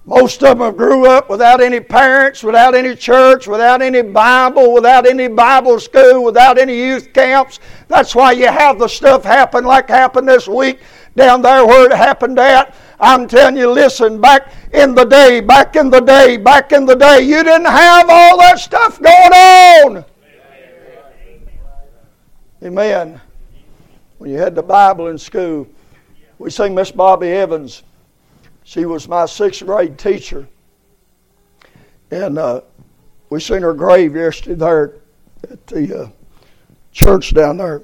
Most 0.04 0.42
of 0.42 0.58
them 0.58 0.74
grew 0.74 1.06
up 1.06 1.30
without 1.30 1.60
any 1.60 1.78
parents, 1.78 2.42
without 2.42 2.74
any 2.74 2.96
church, 2.96 3.46
without 3.46 3.80
any 3.80 4.02
Bible, 4.02 4.72
without 4.72 5.06
any 5.06 5.28
Bible 5.28 5.78
school, 5.78 6.24
without 6.24 6.58
any 6.58 6.76
youth 6.76 7.12
camps. 7.12 7.60
That's 7.86 8.12
why 8.12 8.32
you 8.32 8.48
have 8.48 8.80
the 8.80 8.88
stuff 8.88 9.22
happen 9.22 9.64
like 9.64 9.88
happened 9.88 10.26
this 10.26 10.48
week 10.48 10.80
down 11.14 11.42
there 11.42 11.64
where 11.64 11.92
it 11.92 11.96
happened 11.96 12.40
at. 12.40 12.74
I'm 12.98 13.28
telling 13.28 13.56
you, 13.56 13.70
listen, 13.70 14.20
back 14.20 14.52
in 14.72 14.96
the 14.96 15.04
day, 15.04 15.40
back 15.40 15.76
in 15.76 15.90
the 15.90 16.00
day, 16.00 16.38
back 16.38 16.72
in 16.72 16.86
the 16.86 16.96
day, 16.96 17.20
you 17.20 17.44
didn't 17.44 17.66
have 17.66 18.10
all 18.10 18.36
that 18.38 18.58
stuff 18.58 19.00
going 19.00 19.32
on. 19.32 20.04
Amen. 22.62 23.18
When 24.18 24.28
you 24.28 24.36
had 24.36 24.54
the 24.54 24.62
Bible 24.62 25.06
in 25.06 25.16
school, 25.16 25.66
we 26.38 26.50
sing 26.50 26.74
Miss 26.74 26.92
Bobby 26.92 27.28
Evans. 27.28 27.84
She 28.64 28.84
was 28.84 29.08
my 29.08 29.24
sixth 29.24 29.64
grade 29.64 29.96
teacher. 29.96 30.46
And 32.10 32.38
uh, 32.38 32.60
we 33.30 33.40
seen 33.40 33.62
her 33.62 33.72
grave 33.72 34.14
yesterday 34.14 34.56
there 34.56 34.94
at 35.50 35.66
the 35.68 36.02
uh, 36.02 36.08
church 36.92 37.32
down 37.32 37.56
there 37.56 37.80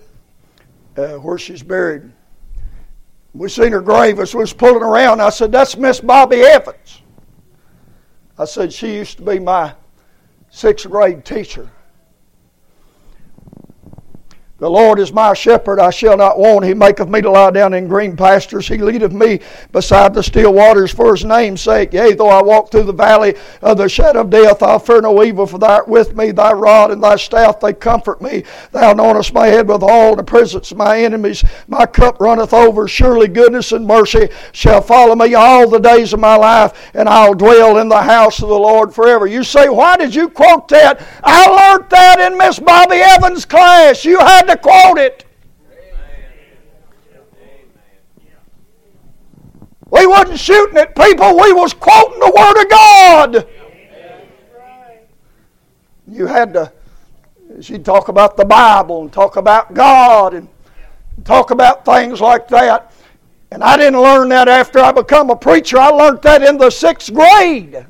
uh, 0.98 1.14
where 1.14 1.38
she's 1.38 1.62
buried. 1.62 2.12
We 3.32 3.48
seen 3.48 3.72
her 3.72 3.80
grave 3.80 4.18
as 4.18 4.34
we 4.34 4.40
was 4.40 4.52
pulling 4.52 4.82
around. 4.82 5.22
I 5.22 5.30
said, 5.30 5.52
That's 5.52 5.76
Miss 5.78 6.00
Bobby 6.00 6.42
Evans. 6.42 7.00
I 8.38 8.44
said, 8.44 8.74
She 8.74 8.94
used 8.94 9.16
to 9.18 9.22
be 9.22 9.38
my 9.38 9.74
sixth 10.50 10.90
grade 10.90 11.24
teacher. 11.24 11.70
The 14.59 14.71
Lord 14.71 14.99
is 14.99 15.12
my 15.12 15.35
shepherd, 15.35 15.79
I 15.79 15.90
shall 15.90 16.16
not 16.16 16.38
want. 16.38 16.64
He 16.64 16.73
maketh 16.73 17.11
me 17.11 17.21
to 17.21 17.31
lie 17.31 17.51
down 17.51 17.75
in 17.75 17.88
green 17.88 18.16
pastures. 18.16 18.66
He 18.66 18.79
leadeth 18.79 19.12
me 19.12 19.40
beside 19.71 20.14
the 20.14 20.23
still 20.23 20.55
waters 20.55 20.90
for 20.90 21.14
his 21.14 21.27
name's 21.27 21.61
sake. 21.61 21.92
Yea, 21.92 22.14
though 22.14 22.31
I 22.31 22.42
walk 22.42 22.71
through 22.71 22.85
the 22.85 22.92
valley 22.95 23.35
of 23.61 23.77
the 23.77 23.87
shadow 23.87 24.23
of 24.23 24.31
death, 24.31 24.62
I'll 24.62 24.79
fear 24.79 25.03
no 25.03 25.23
evil, 25.23 25.47
for 25.47 25.59
thou 25.59 25.75
art 25.75 25.88
with 25.88 26.16
me. 26.16 26.31
Thy 26.31 26.55
rod 26.55 26.90
and 26.90 27.05
thy 27.05 27.16
staff, 27.16 27.61
they 27.61 27.75
comfort 27.75 28.23
me. 28.23 28.45
Thou 28.73 28.95
anointest 28.95 29.35
my 29.35 29.47
head 29.47 29.69
with 29.69 29.83
oil 29.83 30.16
the 30.16 30.25
presence 30.25 30.71
of 30.71 30.79
my 30.79 31.01
enemies. 31.01 31.45
My 31.69 31.85
cup 31.85 32.19
runneth 32.19 32.55
over. 32.55 32.88
Surely 32.88 33.29
goodness 33.29 33.73
and 33.73 33.87
mercy 33.87 34.31
shall 34.53 34.81
follow 34.81 35.14
me 35.14 35.35
all 35.35 35.69
the 35.69 35.79
days 35.79 36.14
of 36.14 36.21
my 36.21 36.37
life, 36.37 36.92
and 36.95 37.11
I'll 37.11 37.35
dwell 37.35 37.77
in 37.77 37.90
the 37.90 38.03
house 38.03 38.40
of 38.40 38.49
the 38.49 38.59
Lord 38.59 38.95
forever. 38.95 39.27
You 39.27 39.45
say, 39.45 39.69
why 39.69 39.99
did 39.99 40.14
you 40.14 40.31
quote 40.31 40.66
that? 40.69 41.07
I 41.23 41.47
learned 41.47 41.90
that 41.90 42.21
in 42.21 42.38
Miss 42.38 42.59
Bobby 42.59 42.97
Evans' 42.97 43.45
class. 43.45 44.03
You 44.07 44.19
had 44.19 44.45
to 44.48 44.56
quote 44.56 44.98
it. 44.98 45.24
We 49.88 50.06
wasn't 50.06 50.38
shooting 50.38 50.76
at 50.78 50.96
people, 50.96 51.37
we 51.37 51.52
was 51.52 51.72
quoting 51.72 52.18
the 52.18 52.32
Word 52.37 52.62
of 52.62 52.70
God. 52.70 53.48
You 56.09 56.26
had 56.26 56.52
to, 56.54 56.72
she'd 57.61 57.85
talk 57.85 58.09
about 58.09 58.37
the 58.37 58.44
Bible 58.44 59.02
and 59.02 59.12
talk 59.12 59.37
about 59.37 59.74
God 59.74 60.35
and 60.35 60.48
talk 61.24 61.50
about 61.50 61.85
things 61.85 62.20
like 62.20 62.48
that. 62.48 62.92
And 63.52 63.62
I 63.62 63.76
didn't 63.76 64.00
learn 64.00 64.28
that 64.30 64.48
after 64.48 64.80
I 64.80 64.92
become 64.92 65.30
a 65.30 65.37
preacher. 65.37 65.78
I 65.78 65.88
learned 65.88 66.22
that 66.22 66.42
in 66.42 66.59
the 66.59 66.70
sixth 66.70 67.12
grade. 67.14 67.87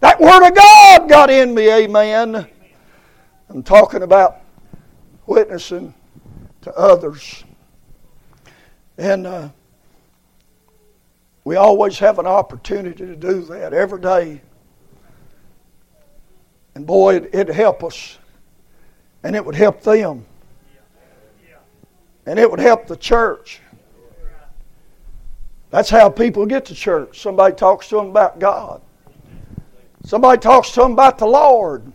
That 0.00 0.20
Word 0.20 0.48
of 0.48 0.54
God 0.54 1.08
got 1.08 1.28
in 1.30 1.54
me, 1.54 1.70
amen. 1.70 2.48
I'm 3.50 3.62
talking 3.62 4.02
about 4.02 4.40
witnessing 5.28 5.94
to 6.62 6.74
others. 6.74 7.44
And 8.96 9.26
uh, 9.26 9.48
we 11.44 11.56
always 11.56 11.98
have 11.98 12.18
an 12.18 12.26
opportunity 12.26 13.06
to 13.06 13.14
do 13.14 13.42
that 13.42 13.72
every 13.72 14.00
day. 14.00 14.40
And 16.74 16.86
boy, 16.86 17.16
it, 17.16 17.30
it'd 17.32 17.54
help 17.54 17.84
us. 17.84 18.18
And 19.22 19.36
it 19.36 19.44
would 19.44 19.54
help 19.54 19.82
them. 19.82 20.24
And 22.26 22.38
it 22.38 22.50
would 22.50 22.60
help 22.60 22.86
the 22.86 22.96
church. 22.96 23.60
That's 25.70 25.90
how 25.90 26.08
people 26.08 26.46
get 26.46 26.64
to 26.66 26.74
church. 26.74 27.20
Somebody 27.20 27.54
talks 27.54 27.88
to 27.88 27.96
them 27.96 28.06
about 28.06 28.38
God. 28.38 28.80
Somebody 30.04 30.40
talks 30.40 30.70
to 30.72 30.80
them 30.80 30.92
about 30.92 31.18
the 31.18 31.26
Lord. 31.26 31.92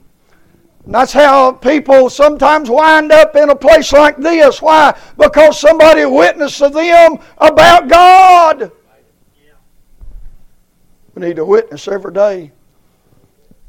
And 0.85 0.93
that's 0.93 1.13
how 1.13 1.53
people 1.53 2.09
sometimes 2.09 2.69
wind 2.69 3.11
up 3.11 3.35
in 3.35 3.49
a 3.49 3.55
place 3.55 3.93
like 3.93 4.17
this. 4.17 4.61
Why? 4.61 4.97
Because 5.17 5.59
somebody 5.59 6.05
witnessed 6.05 6.57
to 6.57 6.69
them 6.69 7.19
about 7.37 7.87
God. 7.87 8.71
We 11.15 11.27
need 11.27 11.35
to 11.37 11.45
witness 11.45 11.87
every 11.87 12.11
day. 12.11 12.51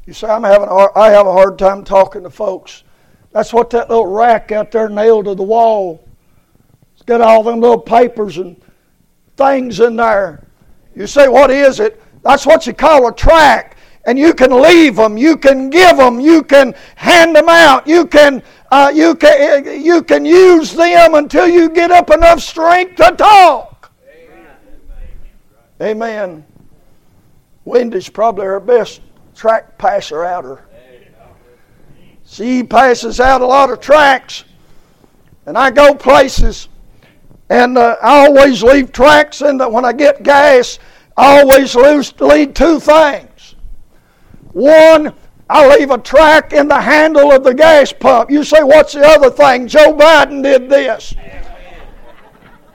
You 0.05 0.13
say, 0.13 0.27
I'm 0.27 0.43
having 0.43 0.67
a, 0.67 0.97
I 0.97 1.11
have 1.11 1.27
a 1.27 1.31
hard 1.31 1.57
time 1.57 1.83
talking 1.83 2.23
to 2.23 2.29
folks. 2.29 2.83
That's 3.31 3.53
what 3.53 3.69
that 3.71 3.89
little 3.89 4.07
rack 4.07 4.51
out 4.51 4.71
there 4.71 4.89
nailed 4.89 5.25
to 5.25 5.35
the 5.35 5.43
wall. 5.43 6.07
It's 6.93 7.03
got 7.03 7.21
all 7.21 7.43
them 7.43 7.59
little 7.59 7.79
papers 7.79 8.37
and 8.37 8.61
things 9.37 9.79
in 9.79 9.95
there. 9.95 10.47
You 10.95 11.07
say, 11.07 11.27
what 11.27 11.51
is 11.51 11.79
it? 11.79 12.01
That's 12.23 12.45
what 12.45 12.65
you 12.65 12.73
call 12.73 13.07
a 13.07 13.13
track. 13.13 13.74
And 14.05 14.19
you 14.19 14.33
can 14.33 14.51
leave 14.61 14.95
them, 14.97 15.17
you 15.17 15.35
can 15.35 15.69
give 15.69 15.97
them, 15.97 16.19
you 16.19 16.43
can 16.43 16.75
hand 16.95 17.35
them 17.35 17.49
out, 17.49 17.87
you 17.87 18.05
can, 18.05 18.43
uh, 18.71 18.91
you 18.93 19.15
can, 19.15 19.81
you 19.83 20.03
can 20.03 20.25
use 20.25 20.73
them 20.73 21.15
until 21.15 21.47
you 21.47 21.69
get 21.69 21.89
up 21.89 22.11
enough 22.11 22.39
strength 22.39 22.97
to 22.97 23.15
talk. 23.17 23.91
Amen. 25.81 26.01
Amen. 26.03 26.45
Wendy's 27.65 28.09
probably 28.09 28.45
our 28.45 28.59
best 28.59 29.01
track 29.33 29.77
passer 29.79 30.23
outer. 30.23 30.65
She 32.27 32.63
passes 32.63 33.19
out 33.19 33.41
a 33.41 33.45
lot 33.45 33.71
of 33.71 33.79
tracks, 33.79 34.45
and 35.45 35.57
I 35.57 35.69
go 35.71 35.93
places, 35.93 36.69
and 37.49 37.77
uh, 37.77 37.97
I 38.01 38.25
always 38.25 38.63
leave 38.63 38.91
tracks. 38.91 39.41
And 39.41 39.59
when 39.71 39.85
I 39.85 39.93
get 39.93 40.23
gas, 40.23 40.79
I 41.15 41.39
always 41.39 41.75
lose, 41.75 42.19
lead 42.19 42.55
two 42.55 42.79
things. 42.79 43.29
One, 44.55 45.13
I 45.49 45.67
leave 45.75 45.91
a 45.91 45.97
track 45.97 46.53
in 46.53 46.69
the 46.69 46.79
handle 46.79 47.29
of 47.33 47.43
the 47.43 47.53
gas 47.53 47.91
pump. 47.91 48.31
You 48.31 48.45
say, 48.45 48.63
what's 48.63 48.93
the 48.93 49.05
other 49.05 49.29
thing? 49.29 49.67
Joe 49.67 49.93
Biden 49.93 50.41
did 50.41 50.69
this. 50.69 51.13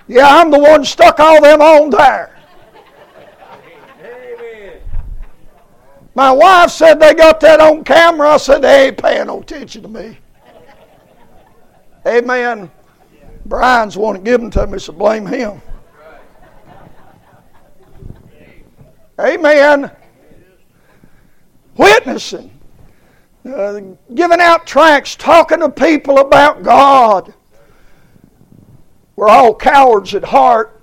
Yeah, 0.07 0.29
I'm 0.29 0.51
the 0.51 0.59
one 0.59 0.85
stuck 0.85 1.19
all 1.19 1.40
them 1.40 1.62
on 1.62 1.88
there. 1.88 2.38
My 6.14 6.31
wife 6.31 6.71
said 6.71 7.01
they 7.01 7.14
got 7.14 7.40
that 7.40 7.61
on 7.61 7.83
camera. 7.83 8.29
I 8.29 8.37
said 8.37 8.59
they 8.59 8.88
ain't 8.88 8.99
paying 8.99 9.29
no 9.29 9.40
attention 9.40 9.81
to 9.85 9.88
me. 9.88 10.19
Amen. 12.07 12.71
Brian's 13.47 13.97
one 13.97 14.16
to 14.16 14.21
give 14.21 14.38
them 14.38 14.51
to 14.51 14.66
me, 14.66 14.79
so 14.79 14.93
blame 14.93 15.25
him. 15.25 15.62
Amen. 19.19 19.90
Witnessing, 21.81 22.51
uh, 23.47 23.81
giving 24.14 24.38
out 24.38 24.66
tracts, 24.66 25.16
talking 25.16 25.61
to 25.61 25.71
people 25.71 26.19
about 26.19 26.62
God. 26.62 27.33
We're 29.16 29.31
all 29.31 29.55
cowards 29.55 30.14
at 30.14 30.23
heart. 30.23 30.83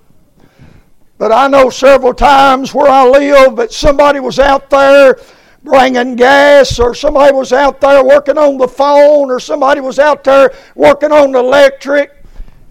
But 1.16 1.30
I 1.30 1.46
know 1.46 1.70
several 1.70 2.14
times 2.14 2.74
where 2.74 2.88
I 2.88 3.08
live 3.08 3.54
that 3.54 3.72
somebody 3.72 4.18
was 4.18 4.40
out 4.40 4.70
there 4.70 5.20
bringing 5.62 6.16
gas, 6.16 6.80
or 6.80 6.96
somebody 6.96 7.32
was 7.32 7.52
out 7.52 7.80
there 7.80 8.02
working 8.04 8.36
on 8.36 8.58
the 8.58 8.66
phone, 8.66 9.30
or 9.30 9.38
somebody 9.38 9.80
was 9.80 10.00
out 10.00 10.24
there 10.24 10.52
working 10.74 11.12
on 11.12 11.30
the 11.30 11.38
electric, 11.38 12.24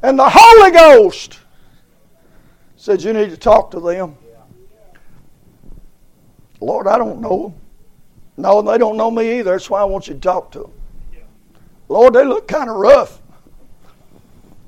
and 0.03 0.19
the 0.19 0.29
Holy 0.29 0.71
Ghost 0.71 1.39
said, 2.75 3.01
You 3.01 3.13
need 3.13 3.29
to 3.29 3.37
talk 3.37 3.71
to 3.71 3.79
them. 3.79 4.17
Lord, 6.59 6.87
I 6.87 6.97
don't 6.97 7.21
know 7.21 7.43
them. 7.43 7.66
No, 8.37 8.61
they 8.61 8.77
don't 8.77 8.97
know 8.97 9.09
me 9.09 9.39
either. 9.39 9.51
That's 9.51 9.69
why 9.69 9.81
I 9.81 9.83
want 9.83 10.07
you 10.07 10.13
to 10.13 10.19
talk 10.19 10.51
to 10.51 10.59
them. 10.59 10.71
Lord, 11.89 12.13
they 12.13 12.23
look 12.23 12.47
kind 12.47 12.69
of 12.69 12.75
rough. 12.75 13.21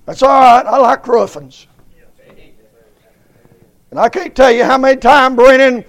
That's 0.06 0.24
all 0.24 0.30
right. 0.30 0.66
I 0.66 0.78
like 0.78 1.08
roughings. 1.08 1.68
And 3.92 4.00
I 4.00 4.10
can't 4.10 4.36
tell 4.36 4.52
you 4.52 4.64
how 4.64 4.78
many 4.78 4.98
times, 4.98 5.36
Brennan, 5.36 5.86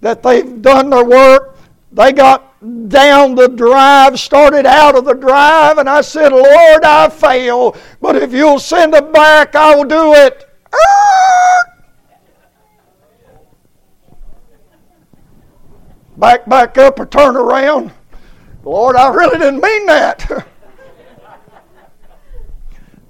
that 0.00 0.22
they've 0.22 0.60
done 0.62 0.90
their 0.90 1.04
work. 1.04 1.56
They 1.92 2.12
got 2.12 2.50
down 2.88 3.34
the 3.34 3.48
drive, 3.48 4.20
started 4.20 4.66
out 4.66 4.96
of 4.96 5.04
the 5.04 5.14
drive, 5.14 5.78
and 5.78 5.88
I 5.88 6.02
said, 6.02 6.30
Lord, 6.30 6.84
I 6.84 7.08
fail, 7.08 7.76
but 8.00 8.16
if 8.16 8.32
you'll 8.32 8.60
send 8.60 8.94
them 8.94 9.10
back, 9.12 9.54
I 9.54 9.74
will 9.74 9.84
do 9.84 10.14
it. 10.14 10.48
Back, 16.20 16.46
back 16.46 16.76
up, 16.76 17.00
or 17.00 17.06
turn 17.06 17.34
around. 17.34 17.92
Lord, 18.62 18.94
I 18.94 19.08
really 19.12 19.38
didn't 19.38 19.62
mean 19.62 19.86
that. 19.86 20.18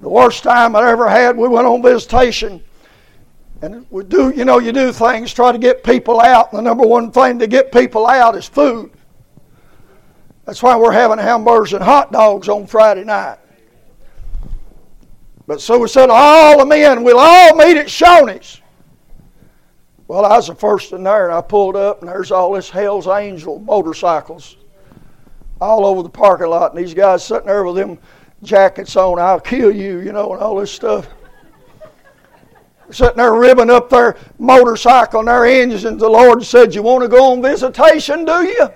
the 0.00 0.08
worst 0.08 0.44
time 0.44 0.76
I 0.76 0.88
ever 0.88 1.08
had, 1.08 1.36
we 1.36 1.48
went 1.48 1.66
on 1.66 1.82
visitation 1.82 2.62
and 3.62 3.84
we 3.90 4.04
do, 4.04 4.30
you 4.30 4.44
know, 4.44 4.58
you 4.58 4.72
do 4.72 4.92
things, 4.92 5.34
try 5.34 5.52
to 5.52 5.58
get 5.58 5.82
people 5.84 6.20
out. 6.20 6.52
And 6.52 6.58
the 6.58 6.62
number 6.62 6.86
one 6.86 7.10
thing 7.10 7.38
to 7.40 7.46
get 7.46 7.72
people 7.72 8.06
out 8.06 8.36
is 8.36 8.48
food. 8.48 8.92
That's 10.46 10.62
why 10.62 10.76
we're 10.76 10.92
having 10.92 11.18
hamburgers 11.18 11.74
and 11.74 11.82
hot 11.82 12.12
dogs 12.12 12.48
on 12.48 12.66
Friday 12.66 13.04
night. 13.04 13.38
But 15.46 15.60
so 15.60 15.78
we 15.78 15.88
said, 15.88 16.10
all 16.10 16.58
the 16.58 16.64
men, 16.64 17.02
we'll 17.02 17.18
all 17.18 17.56
meet 17.56 17.76
at 17.76 17.86
Shoney's. 17.88 18.59
Well, 20.10 20.24
I 20.24 20.34
was 20.34 20.48
the 20.48 20.56
first 20.56 20.90
in 20.90 21.04
there, 21.04 21.26
and 21.26 21.32
I 21.32 21.40
pulled 21.40 21.76
up, 21.76 22.00
and 22.00 22.08
there's 22.08 22.32
all 22.32 22.54
this 22.54 22.68
Hell's 22.68 23.06
Angel 23.06 23.60
motorcycles 23.60 24.56
all 25.60 25.86
over 25.86 26.02
the 26.02 26.08
parking 26.08 26.48
lot, 26.48 26.74
and 26.74 26.84
these 26.84 26.94
guys 26.94 27.24
sitting 27.24 27.46
there 27.46 27.62
with 27.62 27.76
them 27.76 27.96
jackets 28.42 28.96
on, 28.96 29.20
I'll 29.20 29.38
kill 29.38 29.70
you, 29.70 30.00
you 30.00 30.10
know, 30.10 30.32
and 30.32 30.42
all 30.42 30.56
this 30.56 30.72
stuff 30.72 31.06
sitting 32.90 33.18
there 33.18 33.34
ribbing 33.34 33.70
up 33.70 33.88
their 33.88 34.16
motorcycle 34.36 35.20
and 35.20 35.28
their 35.28 35.44
engines, 35.44 35.84
and 35.84 36.00
the 36.00 36.08
Lord 36.08 36.42
said, 36.44 36.74
You 36.74 36.82
want 36.82 37.02
to 37.02 37.08
go 37.08 37.30
on 37.30 37.40
visitation, 37.40 38.24
do 38.24 38.42
you? 38.42 38.68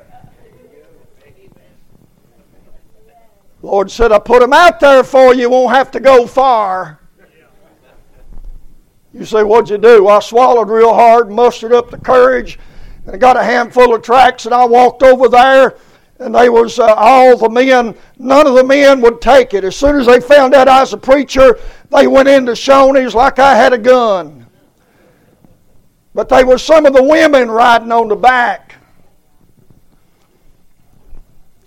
Lord 3.60 3.90
said, 3.90 4.12
I 4.12 4.20
put 4.20 4.38
them 4.38 4.52
out 4.52 4.78
there 4.78 5.02
for 5.02 5.34
you, 5.34 5.40
you 5.40 5.50
won't 5.50 5.74
have 5.74 5.90
to 5.90 5.98
go 5.98 6.28
far. 6.28 7.00
You 9.14 9.24
say, 9.24 9.42
What'd 9.42 9.70
you 9.70 9.78
do? 9.78 10.04
Well, 10.04 10.16
I 10.16 10.20
swallowed 10.20 10.68
real 10.68 10.92
hard, 10.92 11.30
mustered 11.30 11.72
up 11.72 11.90
the 11.90 11.98
courage, 11.98 12.58
and 13.06 13.20
got 13.20 13.36
a 13.36 13.44
handful 13.44 13.94
of 13.94 14.02
tracks, 14.02 14.44
and 14.44 14.54
I 14.54 14.64
walked 14.64 15.02
over 15.02 15.28
there 15.28 15.76
and 16.18 16.34
they 16.34 16.48
was 16.48 16.78
uh, 16.78 16.94
all 16.96 17.36
the 17.36 17.48
men 17.48 17.94
none 18.18 18.46
of 18.46 18.54
the 18.54 18.64
men 18.64 19.00
would 19.00 19.20
take 19.20 19.52
it. 19.52 19.64
As 19.64 19.76
soon 19.76 19.98
as 19.98 20.06
they 20.06 20.20
found 20.20 20.54
out 20.54 20.68
i 20.68 20.80
was 20.80 20.92
a 20.92 20.96
preacher 20.96 21.58
they 21.90 22.06
went 22.06 22.28
into 22.28 22.52
shoney's 22.52 23.14
like 23.14 23.38
i 23.38 23.54
had 23.54 23.72
a 23.72 23.78
gun. 23.78 24.46
But 26.14 26.28
they 26.28 26.44
were 26.44 26.58
some 26.58 26.86
of 26.86 26.92
the 26.92 27.02
women 27.02 27.50
riding 27.50 27.90
on 27.90 28.08
the 28.08 28.16
back. 28.16 28.76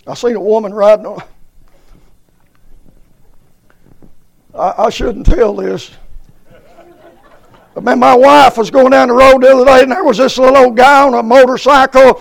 I 0.06 0.14
seen 0.14 0.36
a 0.36 0.40
woman 0.40 0.72
riding 0.72 1.04
on. 1.04 1.22
I, 4.54 4.86
I 4.86 4.90
shouldn't 4.90 5.26
tell 5.26 5.54
this 5.54 5.90
man 7.80 7.98
my 7.98 8.14
wife 8.14 8.56
was 8.56 8.70
going 8.70 8.90
down 8.90 9.08
the 9.08 9.14
road 9.14 9.42
the 9.42 9.48
other 9.48 9.64
day 9.64 9.82
and 9.82 9.92
there 9.92 10.04
was 10.04 10.18
this 10.18 10.38
little 10.38 10.56
old 10.56 10.76
guy 10.76 11.06
on 11.06 11.14
a 11.14 11.22
motorcycle 11.22 12.20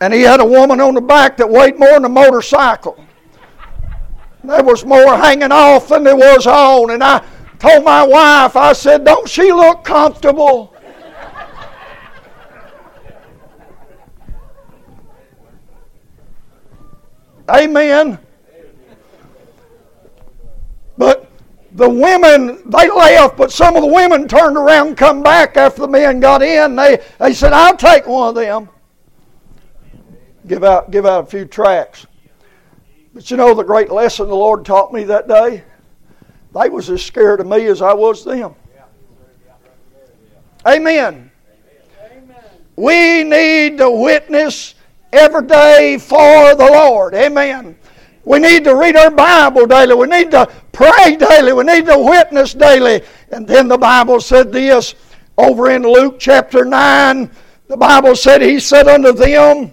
and 0.00 0.14
he 0.14 0.22
had 0.22 0.40
a 0.40 0.44
woman 0.44 0.80
on 0.80 0.94
the 0.94 1.00
back 1.00 1.36
that 1.36 1.48
weighed 1.48 1.78
more 1.78 1.92
than 1.92 2.06
a 2.06 2.08
motorcycle. 2.08 3.04
There 4.42 4.62
was 4.64 4.84
more 4.86 5.16
hanging 5.16 5.52
off 5.52 5.88
than 5.88 6.04
there 6.04 6.16
was 6.16 6.46
on. 6.46 6.90
And 6.90 7.04
I 7.04 7.22
told 7.58 7.84
my 7.84 8.02
wife, 8.02 8.56
I 8.56 8.72
said, 8.72 9.04
Don't 9.04 9.28
she 9.28 9.52
look 9.52 9.84
comfortable? 9.84 10.74
Amen. 17.50 18.18
But 20.96 21.28
the 21.80 21.88
women, 21.90 22.62
they 22.70 22.90
left, 22.90 23.36
but 23.36 23.50
some 23.50 23.74
of 23.74 23.82
the 23.82 23.92
women 23.92 24.28
turned 24.28 24.56
around 24.56 24.88
and 24.88 24.96
come 24.96 25.22
back 25.22 25.56
after 25.56 25.82
the 25.82 25.88
men 25.88 26.20
got 26.20 26.42
in. 26.42 26.76
They, 26.76 27.02
they 27.18 27.34
said, 27.34 27.52
I'll 27.52 27.76
take 27.76 28.06
one 28.06 28.28
of 28.28 28.34
them 28.34 28.68
give 30.50 30.64
out 30.64 30.90
give 30.90 31.06
out 31.06 31.24
a 31.24 31.26
few 31.26 31.44
tracts. 31.44 32.06
But 33.14 33.30
you 33.30 33.36
know 33.36 33.54
the 33.54 33.62
great 33.62 33.90
lesson 33.90 34.28
the 34.28 34.34
Lord 34.34 34.64
taught 34.64 34.92
me 34.92 35.04
that 35.04 35.28
day? 35.28 35.64
They 36.52 36.68
was 36.68 36.90
as 36.90 37.04
scared 37.04 37.40
of 37.40 37.46
me 37.46 37.66
as 37.66 37.80
I 37.80 37.94
was 37.94 38.24
them. 38.24 38.54
Amen. 40.66 41.30
We 42.76 43.24
need 43.24 43.78
to 43.78 43.90
witness 43.90 44.74
every 45.12 45.46
day 45.46 45.98
for 45.98 46.54
the 46.54 46.66
Lord. 46.66 47.14
Amen. 47.14 47.76
We 48.24 48.38
need 48.38 48.64
to 48.64 48.76
read 48.76 48.96
our 48.96 49.10
Bible 49.10 49.66
daily. 49.66 49.94
We 49.94 50.06
need 50.06 50.30
to 50.32 50.46
pray 50.72 51.16
daily. 51.16 51.52
We 51.52 51.64
need 51.64 51.86
to 51.86 51.98
witness 51.98 52.54
daily. 52.54 53.02
And 53.30 53.46
then 53.46 53.68
the 53.68 53.78
Bible 53.78 54.20
said 54.20 54.52
this 54.52 54.94
over 55.38 55.70
in 55.70 55.82
Luke 55.82 56.16
chapter 56.18 56.64
9. 56.64 57.30
The 57.68 57.76
Bible 57.76 58.14
said, 58.16 58.42
He 58.42 58.60
said 58.60 58.88
unto 58.88 59.12
them, 59.12 59.72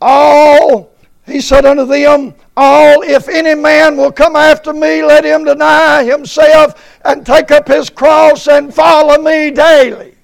all 0.00 0.90
He 1.24 1.40
said 1.40 1.64
unto 1.64 1.84
them, 1.84 2.34
All, 2.56 3.02
if 3.02 3.28
any 3.28 3.54
man 3.54 3.96
will 3.96 4.12
come 4.12 4.36
after 4.36 4.72
me, 4.72 5.02
let 5.02 5.24
him 5.24 5.44
deny 5.44 6.04
himself 6.04 6.98
and 7.04 7.24
take 7.24 7.50
up 7.50 7.68
his 7.68 7.90
cross 7.90 8.46
and 8.48 8.72
follow 8.72 9.20
me 9.20 9.50
daily. 9.50 10.14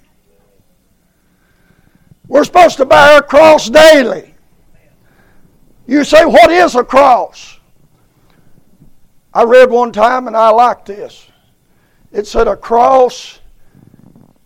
We're 2.29 2.45
supposed 2.45 2.77
to 2.79 2.87
bear 2.87 3.19
a 3.19 3.23
cross 3.23 3.69
daily. 3.69 4.32
You 5.87 6.05
say, 6.05 6.25
What 6.25 6.51
is 6.51 6.75
a 6.75 6.85
cross? 6.85 7.59
I 9.35 9.45
read 9.45 9.71
one 9.71 9.93
time 9.93 10.27
and 10.27 10.37
I 10.37 10.51
like 10.51 10.85
this. 10.85 11.27
It 12.13 12.27
said, 12.27 12.49
A 12.49 12.57
cross 12.57 13.41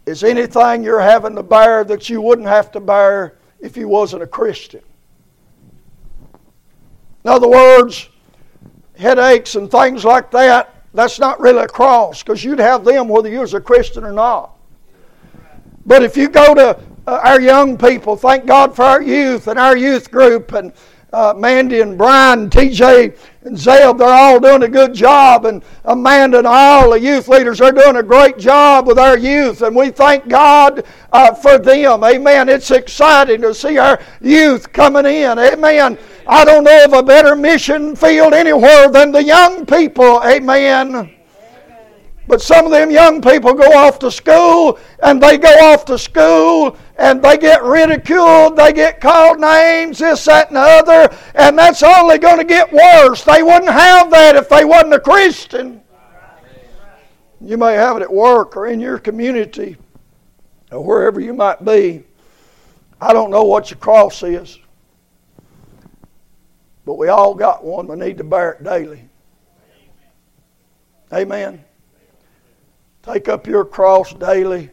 is 0.07 0.22
anything 0.22 0.85
you're 0.85 1.01
having 1.01 1.35
to 1.35 1.42
bear 1.42 1.85
that 1.85 2.09
you 2.09 2.20
wouldn't 2.20 2.46
have 2.46 2.70
to 2.72 2.81
bear 2.81 3.37
if 3.61 3.77
you 3.77 3.88
wasn't 3.88 4.22
a 4.22 4.27
Christian. 4.27 4.83
In 7.25 7.31
other 7.31 7.49
words, 7.49 8.09
headaches 8.96 9.57
and 9.57 9.68
things 9.68 10.05
like 10.05 10.31
that, 10.31 10.72
that's 10.94 11.18
not 11.18 11.40
really 11.40 11.62
a 11.62 11.68
cross 11.68 12.22
because 12.22 12.44
you'd 12.44 12.61
have 12.61 12.85
them 12.85 13.09
whether 13.09 13.29
you 13.29 13.40
was 13.40 13.53
a 13.53 13.61
Christian 13.61 14.05
or 14.05 14.12
not. 14.12 14.57
But 15.85 16.03
if 16.03 16.16
you 16.16 16.29
go 16.29 16.55
to 16.55 16.81
uh, 17.07 17.20
our 17.22 17.40
young 17.40 17.77
people, 17.77 18.16
thank 18.16 18.46
God 18.46 18.75
for 18.75 18.85
our 18.85 19.03
youth 19.03 19.49
and 19.49 19.59
our 19.59 19.77
youth 19.77 20.11
group 20.11 20.53
and 20.53 20.72
uh, 21.12 21.35
Mandy 21.37 21.81
and 21.81 21.97
Brian 21.97 22.40
and 22.40 22.51
TJ 22.51 23.16
and 23.42 23.57
Zeb, 23.57 23.99
they're 23.99 24.09
all 24.09 24.40
doing 24.40 24.64
a 24.64 24.69
good 24.69 24.92
job. 24.92 25.47
And 25.47 25.62
Amanda 25.85 26.38
and 26.38 26.47
all 26.47 26.90
the 26.90 27.01
youth 27.01 27.29
leaders 27.29 27.61
are 27.61 27.73
doing 27.73 27.97
a 27.97 28.03
great 28.03 28.38
job 28.38 28.87
with 28.87 28.99
our 28.99 29.16
youth. 29.16 29.62
And 29.62 29.75
we 29.75 29.90
thank 29.90 30.29
God 30.29 30.85
uh, 31.12 31.33
for 31.35 31.59
them. 31.59 32.05
Amen. 32.05 32.49
It's 32.49 32.71
exciting 32.71 33.40
to 33.42 33.55
see 33.55 33.79
our 33.79 34.01
youth 34.21 34.73
coming 34.73 35.07
in. 35.07 35.38
Amen. 35.38 35.99
I 36.27 36.45
don't 36.45 36.64
know 36.64 36.85
of 36.85 36.92
a 36.92 37.03
better 37.03 37.37
mission 37.37 37.95
field 37.95 38.35
anywhere 38.35 38.88
than 38.88 39.12
the 39.12 39.23
young 39.23 39.64
people. 39.64 40.23
Amen. 40.25 41.15
But 42.28 42.42
some 42.42 42.66
of 42.66 42.72
them 42.72 42.90
young 42.90 43.22
people 43.22 43.54
go 43.54 43.72
off 43.72 43.98
to 44.00 44.10
school 44.10 44.78
and 45.00 45.22
they 45.22 45.38
go 45.38 45.48
off 45.48 45.84
to 45.84 45.98
school 45.98 46.76
and 46.96 47.22
they 47.22 47.38
get 47.38 47.62
ridiculed, 47.62 48.56
they 48.56 48.72
get 48.72 49.00
called 49.00 49.38
names, 49.38 49.98
this, 49.98 50.24
that, 50.24 50.48
and 50.48 50.56
the 50.56 50.60
other, 50.60 51.16
and 51.34 51.56
that's 51.56 51.82
only 51.82 52.18
going 52.18 52.38
to 52.38 52.44
get 52.44 52.72
worse. 52.72 53.22
They 53.22 53.42
wouldn't 53.42 53.70
have 53.70 54.10
that 54.10 54.34
if 54.34 54.48
they 54.48 54.64
wasn't 54.64 54.94
a 54.94 55.00
Christian. 55.00 55.82
You 57.40 57.56
may 57.56 57.74
have 57.74 57.96
it 57.98 58.02
at 58.02 58.12
work 58.12 58.56
or 58.56 58.66
in 58.66 58.80
your 58.80 58.98
community 58.98 59.76
or 60.72 60.82
wherever 60.84 61.20
you 61.20 61.32
might 61.34 61.64
be. 61.64 62.02
I 63.00 63.12
don't 63.12 63.30
know 63.30 63.44
what 63.44 63.70
your 63.70 63.78
cross 63.78 64.22
is, 64.22 64.58
but 66.84 66.94
we 66.94 67.08
all 67.08 67.34
got 67.34 67.62
one. 67.62 67.86
We 67.86 67.96
need 67.96 68.18
to 68.18 68.24
bear 68.24 68.52
it 68.52 68.64
daily. 68.64 69.02
Amen. 71.12 71.65
Take 73.07 73.29
up 73.29 73.47
your 73.47 73.64
cross 73.64 74.12
daily 74.14 74.69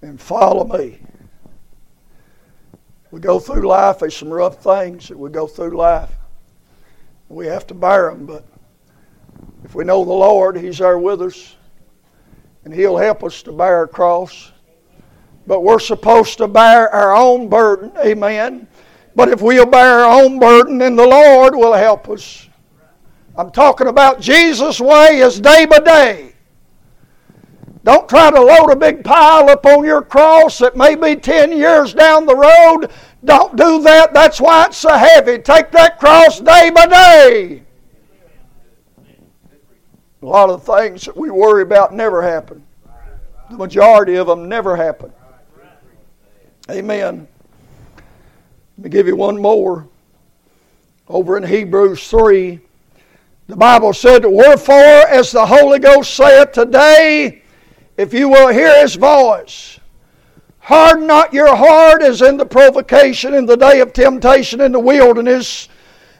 and 0.00 0.18
follow 0.18 0.64
me. 0.64 0.98
We 3.10 3.20
go 3.20 3.38
through 3.38 3.68
life, 3.68 3.98
there's 3.98 4.16
some 4.16 4.32
rough 4.32 4.62
things 4.62 5.08
that 5.08 5.18
we 5.18 5.28
go 5.28 5.46
through 5.46 5.76
life. 5.76 6.10
We 7.28 7.46
have 7.48 7.66
to 7.66 7.74
bear 7.74 8.10
them, 8.10 8.24
but 8.24 8.46
if 9.62 9.74
we 9.74 9.84
know 9.84 10.06
the 10.06 10.12
Lord, 10.12 10.56
He's 10.56 10.78
there 10.78 10.98
with 10.98 11.20
us, 11.20 11.56
and 12.64 12.72
He'll 12.72 12.96
help 12.96 13.24
us 13.24 13.42
to 13.42 13.52
bear 13.52 13.76
our 13.76 13.86
cross. 13.86 14.52
But 15.46 15.60
we're 15.60 15.78
supposed 15.78 16.38
to 16.38 16.48
bear 16.48 16.88
our 16.88 17.14
own 17.14 17.50
burden, 17.50 17.92
amen. 17.98 18.68
But 19.14 19.28
if 19.28 19.42
we'll 19.42 19.66
bear 19.66 20.00
our 20.00 20.22
own 20.22 20.38
burden, 20.38 20.78
then 20.78 20.96
the 20.96 21.06
Lord 21.06 21.54
will 21.54 21.74
help 21.74 22.08
us. 22.08 22.48
I'm 23.36 23.50
talking 23.50 23.88
about 23.88 24.18
Jesus' 24.18 24.80
way 24.80 25.18
is 25.18 25.38
day 25.38 25.66
by 25.66 25.80
day. 25.80 26.35
Don't 27.86 28.08
try 28.08 28.32
to 28.32 28.42
load 28.42 28.72
a 28.72 28.74
big 28.74 29.04
pile 29.04 29.48
up 29.48 29.64
on 29.64 29.84
your 29.84 30.02
cross 30.02 30.58
that 30.58 30.76
may 30.76 30.96
be 30.96 31.14
10 31.14 31.52
years 31.52 31.94
down 31.94 32.26
the 32.26 32.34
road. 32.34 32.90
Don't 33.24 33.54
do 33.54 33.80
that. 33.82 34.12
That's 34.12 34.40
why 34.40 34.64
it's 34.64 34.78
so 34.78 34.92
heavy. 34.96 35.38
Take 35.38 35.70
that 35.70 36.00
cross 36.00 36.40
day 36.40 36.70
by 36.74 36.86
day. 36.86 37.62
A 40.20 40.26
lot 40.26 40.50
of 40.50 40.66
the 40.66 40.72
things 40.78 41.04
that 41.04 41.16
we 41.16 41.30
worry 41.30 41.62
about 41.62 41.94
never 41.94 42.22
happen. 42.22 42.60
The 43.52 43.56
majority 43.56 44.16
of 44.16 44.26
them 44.26 44.48
never 44.48 44.74
happen. 44.74 45.12
Amen. 46.68 47.28
Let 48.78 48.84
me 48.84 48.90
give 48.90 49.06
you 49.06 49.14
one 49.14 49.40
more. 49.40 49.86
Over 51.06 51.36
in 51.36 51.44
Hebrews 51.44 52.08
3, 52.08 52.58
the 53.46 53.54
Bible 53.54 53.92
said, 53.92 54.24
Wherefore, 54.24 54.74
as 54.74 55.30
the 55.30 55.46
Holy 55.46 55.78
Ghost 55.78 56.16
saith 56.16 56.50
today, 56.50 57.44
if 57.96 58.12
you 58.12 58.28
will 58.28 58.48
hear 58.48 58.80
his 58.80 58.94
voice. 58.94 59.80
Harden 60.58 61.06
not 61.06 61.32
your 61.32 61.54
heart 61.54 62.02
as 62.02 62.22
in 62.22 62.36
the 62.36 62.46
provocation 62.46 63.34
in 63.34 63.46
the 63.46 63.56
day 63.56 63.80
of 63.80 63.92
temptation 63.92 64.60
in 64.60 64.72
the 64.72 64.80
wilderness, 64.80 65.68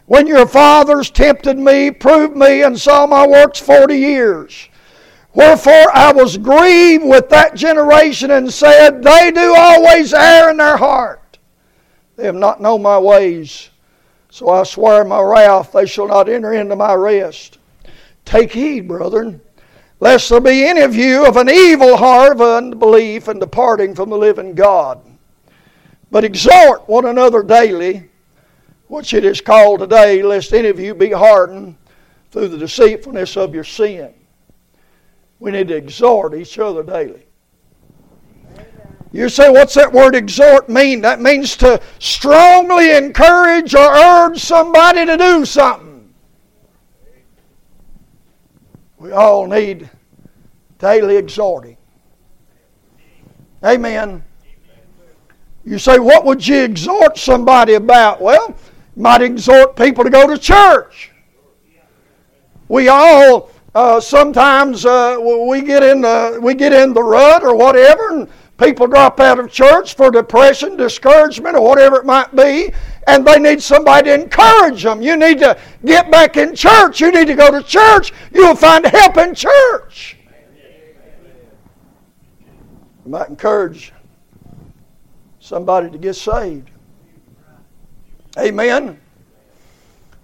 when 0.06 0.26
your 0.26 0.46
fathers 0.46 1.10
tempted 1.10 1.58
me, 1.58 1.90
proved 1.90 2.36
me, 2.36 2.62
and 2.62 2.78
saw 2.78 3.06
my 3.06 3.26
works 3.26 3.58
forty 3.58 3.96
years. 3.96 4.68
Wherefore 5.34 5.90
I 5.92 6.12
was 6.12 6.38
grieved 6.38 7.04
with 7.04 7.28
that 7.28 7.56
generation 7.56 8.30
and 8.30 8.50
said, 8.52 9.02
They 9.02 9.32
do 9.32 9.54
always 9.54 10.14
err 10.14 10.50
in 10.50 10.56
their 10.58 10.76
heart. 10.76 11.38
They 12.14 12.24
have 12.24 12.36
not 12.36 12.60
known 12.60 12.82
my 12.82 12.98
ways. 12.98 13.70
So 14.30 14.48
I 14.48 14.62
swear 14.62 15.02
in 15.02 15.08
my 15.08 15.20
wrath, 15.20 15.72
they 15.72 15.86
shall 15.86 16.08
not 16.08 16.28
enter 16.28 16.54
into 16.54 16.76
my 16.76 16.94
rest. 16.94 17.58
Take 18.24 18.52
heed, 18.52 18.88
brethren 18.88 19.40
lest 20.00 20.28
there 20.28 20.40
be 20.40 20.64
any 20.64 20.80
of 20.80 20.94
you 20.94 21.26
of 21.26 21.36
an 21.36 21.48
evil 21.48 21.96
heart 21.96 22.32
of 22.32 22.40
unbelief 22.40 23.28
and 23.28 23.40
departing 23.40 23.94
from 23.94 24.10
the 24.10 24.18
living 24.18 24.54
God. 24.54 25.00
But 26.10 26.24
exhort 26.24 26.88
one 26.88 27.06
another 27.06 27.42
daily, 27.42 28.08
which 28.88 29.14
it 29.14 29.24
is 29.24 29.40
called 29.40 29.80
today, 29.80 30.22
lest 30.22 30.52
any 30.52 30.68
of 30.68 30.78
you 30.78 30.94
be 30.94 31.10
hardened 31.10 31.76
through 32.30 32.48
the 32.48 32.58
deceitfulness 32.58 33.36
of 33.36 33.54
your 33.54 33.64
sin. 33.64 34.12
We 35.38 35.50
need 35.50 35.68
to 35.68 35.76
exhort 35.76 36.34
each 36.34 36.58
other 36.58 36.82
daily. 36.82 37.22
You 39.12 39.28
say, 39.28 39.50
what's 39.50 39.74
that 39.74 39.92
word 39.92 40.14
exhort 40.14 40.68
mean? 40.68 41.00
That 41.00 41.20
means 41.20 41.56
to 41.58 41.80
strongly 41.98 42.94
encourage 42.94 43.74
or 43.74 43.94
urge 43.94 44.38
somebody 44.40 45.06
to 45.06 45.16
do 45.16 45.44
something. 45.44 45.85
We 48.98 49.12
all 49.12 49.46
need 49.46 49.90
daily 50.78 51.16
exhorting. 51.16 51.76
Amen. 53.64 54.24
You 55.64 55.78
say, 55.78 55.98
what 55.98 56.24
would 56.24 56.46
you 56.46 56.62
exhort 56.62 57.18
somebody 57.18 57.74
about? 57.74 58.20
Well, 58.20 58.56
you 58.94 59.02
might 59.02 59.20
exhort 59.20 59.76
people 59.76 60.04
to 60.04 60.10
go 60.10 60.26
to 60.26 60.38
church. 60.38 61.10
We 62.68 62.88
all 62.88 63.50
uh, 63.74 64.00
sometimes 64.00 64.86
uh, 64.86 65.18
we 65.20 65.60
get 65.60 65.82
in 65.82 66.00
the 66.00 66.38
we 66.42 66.54
get 66.54 66.72
in 66.72 66.94
the 66.94 67.02
rut 67.02 67.42
or 67.42 67.54
whatever, 67.54 68.08
and 68.08 68.28
people 68.56 68.86
drop 68.86 69.20
out 69.20 69.38
of 69.38 69.52
church 69.52 69.94
for 69.94 70.10
depression, 70.10 70.76
discouragement, 70.76 71.56
or 71.56 71.62
whatever 71.62 71.96
it 71.96 72.06
might 72.06 72.34
be, 72.34 72.72
and 73.06 73.26
they 73.26 73.38
need 73.38 73.62
somebody 73.62 74.10
to 74.10 74.14
encourage 74.14 74.82
them. 74.82 75.00
You 75.00 75.16
need 75.16 75.38
to 75.38 75.58
get 75.84 76.10
back 76.10 76.36
in 76.36 76.54
church. 76.54 77.00
You 77.00 77.12
need 77.12 77.26
to 77.26 77.34
go 77.34 77.50
to 77.50 77.62
church. 77.62 78.12
You'll 78.32 78.56
find 78.56 78.84
help 78.84 79.16
in 79.16 79.34
church. 79.34 80.16
You 83.04 83.12
might 83.12 83.28
encourage 83.28 83.92
somebody 85.38 85.90
to 85.90 85.98
get 85.98 86.14
saved. 86.14 86.70
Amen. 88.36 89.00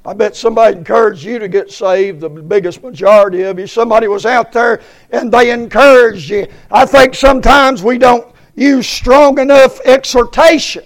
I 0.05 0.15
bet 0.15 0.35
somebody 0.35 0.79
encouraged 0.79 1.23
you 1.23 1.39
to 1.39 1.47
get 1.47 1.71
saved, 1.71 2.21
the 2.21 2.29
biggest 2.29 2.83
majority 2.83 3.43
of 3.43 3.57
you. 3.61 3.69
Somebody 3.69 4.09
was 4.09 4.27
out 4.27 4.51
there 4.51 4.81
and 5.13 5.33
they 5.33 5.53
encouraged 5.53 6.29
you. 6.29 6.49
I 6.73 6.85
think 6.87 7.15
sometimes 7.15 7.85
we 7.85 7.99
don't 7.99 8.35
use 8.57 8.89
strong 8.89 9.39
enough 9.39 9.81
exhortation. 9.83 10.83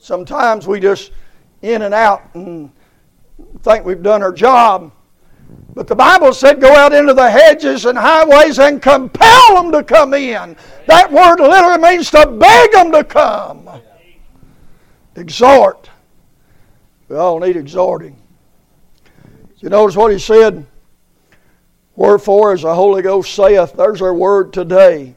Sometimes 0.00 0.66
we 0.66 0.80
just 0.80 1.12
in 1.60 1.82
and 1.82 1.92
out 1.92 2.34
and 2.34 2.72
think 3.60 3.84
we've 3.84 4.02
done 4.02 4.22
our 4.22 4.32
job. 4.32 4.92
But 5.74 5.88
the 5.88 5.94
Bible 5.94 6.32
said, 6.32 6.58
go 6.58 6.74
out 6.74 6.94
into 6.94 7.12
the 7.12 7.30
hedges 7.30 7.84
and 7.84 7.98
highways 7.98 8.58
and 8.58 8.80
compel 8.80 9.54
them 9.54 9.70
to 9.72 9.84
come 9.84 10.14
in. 10.14 10.56
That 10.86 11.12
word 11.12 11.38
literally 11.38 11.82
means 11.82 12.10
to 12.12 12.26
beg 12.26 12.72
them 12.72 12.90
to 12.92 13.04
come. 13.04 13.68
Exhort. 15.16 15.90
We 17.08 17.16
all 17.16 17.38
need 17.38 17.56
exhorting. 17.56 18.16
You 19.58 19.68
notice 19.68 19.96
what 19.96 20.12
he 20.12 20.18
said? 20.18 20.66
Wherefore, 21.94 22.54
as 22.54 22.62
the 22.62 22.74
Holy 22.74 23.02
Ghost 23.02 23.34
saith, 23.34 23.74
there's 23.74 24.00
our 24.00 24.14
word 24.14 24.54
today. 24.54 25.14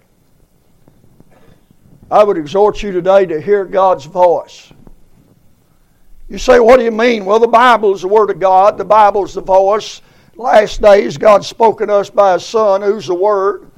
I 2.11 2.23
would 2.23 2.37
exhort 2.37 2.83
you 2.83 2.91
today 2.91 3.25
to 3.27 3.39
hear 3.39 3.63
God's 3.63 4.05
voice. 4.05 4.72
You 6.33 6.39
say, 6.39 6.59
what 6.59 6.79
do 6.79 6.83
you 6.83 6.91
mean? 6.91 7.25
Well, 7.25 7.37
the 7.37 7.47
Bible 7.47 7.93
is 7.93 8.01
the 8.01 8.07
Word 8.07 8.31
of 8.31 8.39
God. 8.39 8.75
The 8.75 8.83
Bible 8.83 9.23
is 9.23 9.35
the 9.35 9.41
voice. 9.41 10.01
Last 10.35 10.81
days, 10.81 11.15
God's 11.15 11.45
spoken 11.45 11.89
to 11.89 11.97
us 11.97 12.09
by 12.09 12.33
His 12.33 12.43
Son, 12.43 12.81
who's 12.81 13.05
the 13.05 13.13
Word. 13.13 13.69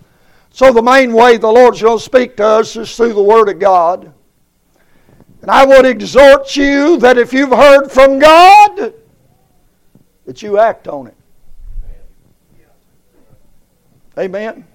So 0.52 0.72
the 0.72 0.82
main 0.82 1.12
way 1.12 1.36
the 1.36 1.52
Lord's 1.52 1.82
going 1.82 1.98
to 1.98 2.04
speak 2.04 2.38
to 2.38 2.46
us 2.46 2.78
is 2.78 2.96
through 2.96 3.12
the 3.12 3.22
Word 3.22 3.50
of 3.50 3.60
God. 3.60 4.14
And 5.42 5.52
I 5.52 5.66
would 5.66 5.86
exhort 5.86 6.56
you 6.56 6.96
that 7.00 7.18
if 7.18 7.34
you've 7.34 7.50
heard 7.50 7.90
from 7.90 8.20
God, 8.20 8.94
that 10.26 10.42
you 10.42 10.58
act 10.58 10.88
on 10.88 11.08
it. 11.08 11.18
Amen. 14.18 14.66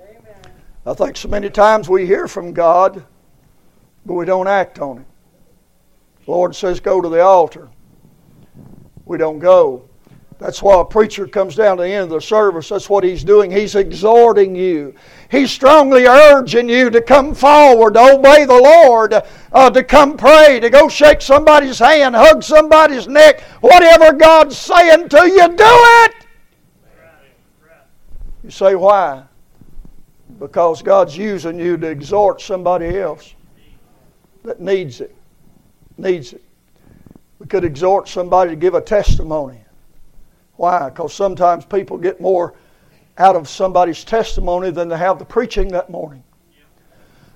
Amen. 0.00 0.52
I 0.84 0.94
think 0.94 1.16
so 1.16 1.28
many 1.28 1.48
times 1.48 1.88
we 1.88 2.06
hear 2.06 2.26
from 2.26 2.52
God, 2.52 3.04
but 4.04 4.14
we 4.14 4.24
don't 4.24 4.48
act 4.48 4.80
on 4.80 4.98
it. 4.98 5.06
The 6.24 6.30
Lord 6.30 6.54
says, 6.54 6.80
Go 6.80 7.00
to 7.00 7.08
the 7.08 7.22
altar. 7.22 7.68
We 9.04 9.18
don't 9.18 9.38
go. 9.38 9.90
That's 10.40 10.62
why 10.62 10.80
a 10.80 10.84
preacher 10.86 11.26
comes 11.26 11.54
down 11.54 11.76
to 11.76 11.82
the 11.82 11.90
end 11.90 12.04
of 12.04 12.10
the 12.10 12.20
service. 12.20 12.70
That's 12.70 12.88
what 12.88 13.04
he's 13.04 13.22
doing. 13.22 13.50
He's 13.50 13.74
exhorting 13.74 14.54
you. 14.54 14.94
He's 15.30 15.50
strongly 15.50 16.06
urging 16.06 16.66
you 16.66 16.88
to 16.88 17.02
come 17.02 17.34
forward, 17.34 17.92
to 17.94 18.14
obey 18.14 18.46
the 18.46 18.58
Lord, 18.58 19.12
uh, 19.52 19.70
to 19.70 19.84
come 19.84 20.16
pray, 20.16 20.58
to 20.58 20.70
go 20.70 20.88
shake 20.88 21.20
somebody's 21.20 21.78
hand, 21.78 22.16
hug 22.16 22.42
somebody's 22.42 23.06
neck. 23.06 23.42
Whatever 23.60 24.14
God's 24.14 24.56
saying 24.56 25.10
to 25.10 25.28
you, 25.28 25.46
do 25.48 25.54
it. 25.58 26.14
You 28.42 28.50
say, 28.50 28.74
why? 28.76 29.24
Because 30.38 30.80
God's 30.80 31.18
using 31.18 31.60
you 31.60 31.76
to 31.76 31.86
exhort 31.86 32.40
somebody 32.40 32.98
else 32.98 33.34
that 34.42 34.58
needs 34.58 35.02
it. 35.02 35.14
Needs 36.00 36.32
it. 36.32 36.42
We 37.38 37.46
could 37.46 37.62
exhort 37.62 38.08
somebody 38.08 38.50
to 38.52 38.56
give 38.56 38.72
a 38.72 38.80
testimony. 38.80 39.60
Why? 40.56 40.88
Because 40.88 41.12
sometimes 41.12 41.66
people 41.66 41.98
get 41.98 42.22
more 42.22 42.54
out 43.18 43.36
of 43.36 43.50
somebody's 43.50 44.02
testimony 44.02 44.70
than 44.70 44.88
they 44.88 44.96
have 44.96 45.18
the 45.18 45.26
preaching 45.26 45.68
that 45.68 45.90
morning. 45.90 46.24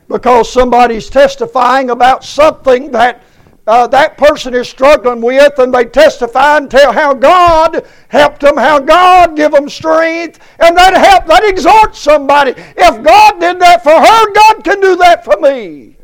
Because 0.09 0.51
somebody's 0.51 1.11
testifying 1.11 1.91
about 1.91 2.25
something 2.25 2.91
that 2.93 3.23
uh, 3.67 3.87
that 3.89 4.17
person 4.17 4.55
is 4.55 4.67
struggling 4.67 5.21
with, 5.21 5.59
and 5.59 5.73
they 5.73 5.85
testify 5.85 6.57
and 6.57 6.71
tell 6.71 6.93
how 6.93 7.13
God 7.13 7.87
helped 8.09 8.41
them, 8.41 8.57
how 8.57 8.79
God 8.79 9.37
give 9.37 9.53
them 9.53 9.69
strength, 9.69 10.39
and 10.59 10.77
that 10.77 10.95
help 10.95 11.27
that 11.27 11.45
exhorts 11.45 11.99
somebody. 11.99 12.53
If 12.57 13.03
God 13.03 13.41
did 13.41 13.59
that 13.61 13.83
for 13.83 13.93
her, 13.93 14.33
God 14.33 14.65
can 14.65 14.81
do 14.81 14.97
that 14.97 15.23
for 15.25 15.37
me. 15.39 15.97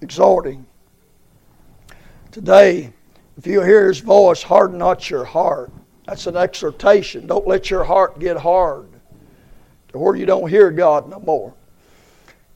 Exhorting. 0.00 0.66
Today, 2.30 2.92
if 3.36 3.46
you 3.46 3.62
hear 3.62 3.88
his 3.88 4.00
voice, 4.00 4.42
harden 4.42 4.78
not 4.78 5.10
your 5.10 5.24
heart. 5.24 5.72
That's 6.06 6.26
an 6.26 6.36
exhortation. 6.36 7.26
Don't 7.26 7.46
let 7.46 7.70
your 7.70 7.84
heart 7.84 8.18
get 8.18 8.36
hard 8.36 8.88
to 9.88 9.98
where 9.98 10.16
you 10.16 10.26
don't 10.26 10.48
hear 10.48 10.70
God 10.70 11.08
no 11.08 11.20
more. 11.20 11.54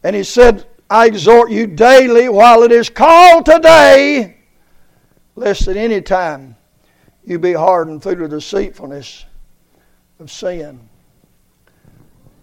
And 0.03 0.17
he 0.17 0.25
said, 0.25 0.67
I 0.91 1.07
exhort 1.07 1.51
you 1.51 1.67
daily 1.67 2.29
while 2.29 2.63
it 2.63 2.73
is 2.73 2.91
called 2.91 3.47
today, 3.47 4.37
lest 5.37 5.69
at 5.69 5.77
any 5.77 6.03
time 6.03 6.57
you 7.25 7.39
be 7.39 7.53
hardened 7.53 8.03
through 8.03 8.17
the 8.17 8.29
deceitfulness 8.29 9.25
of 10.19 10.31
sin. 10.31 10.81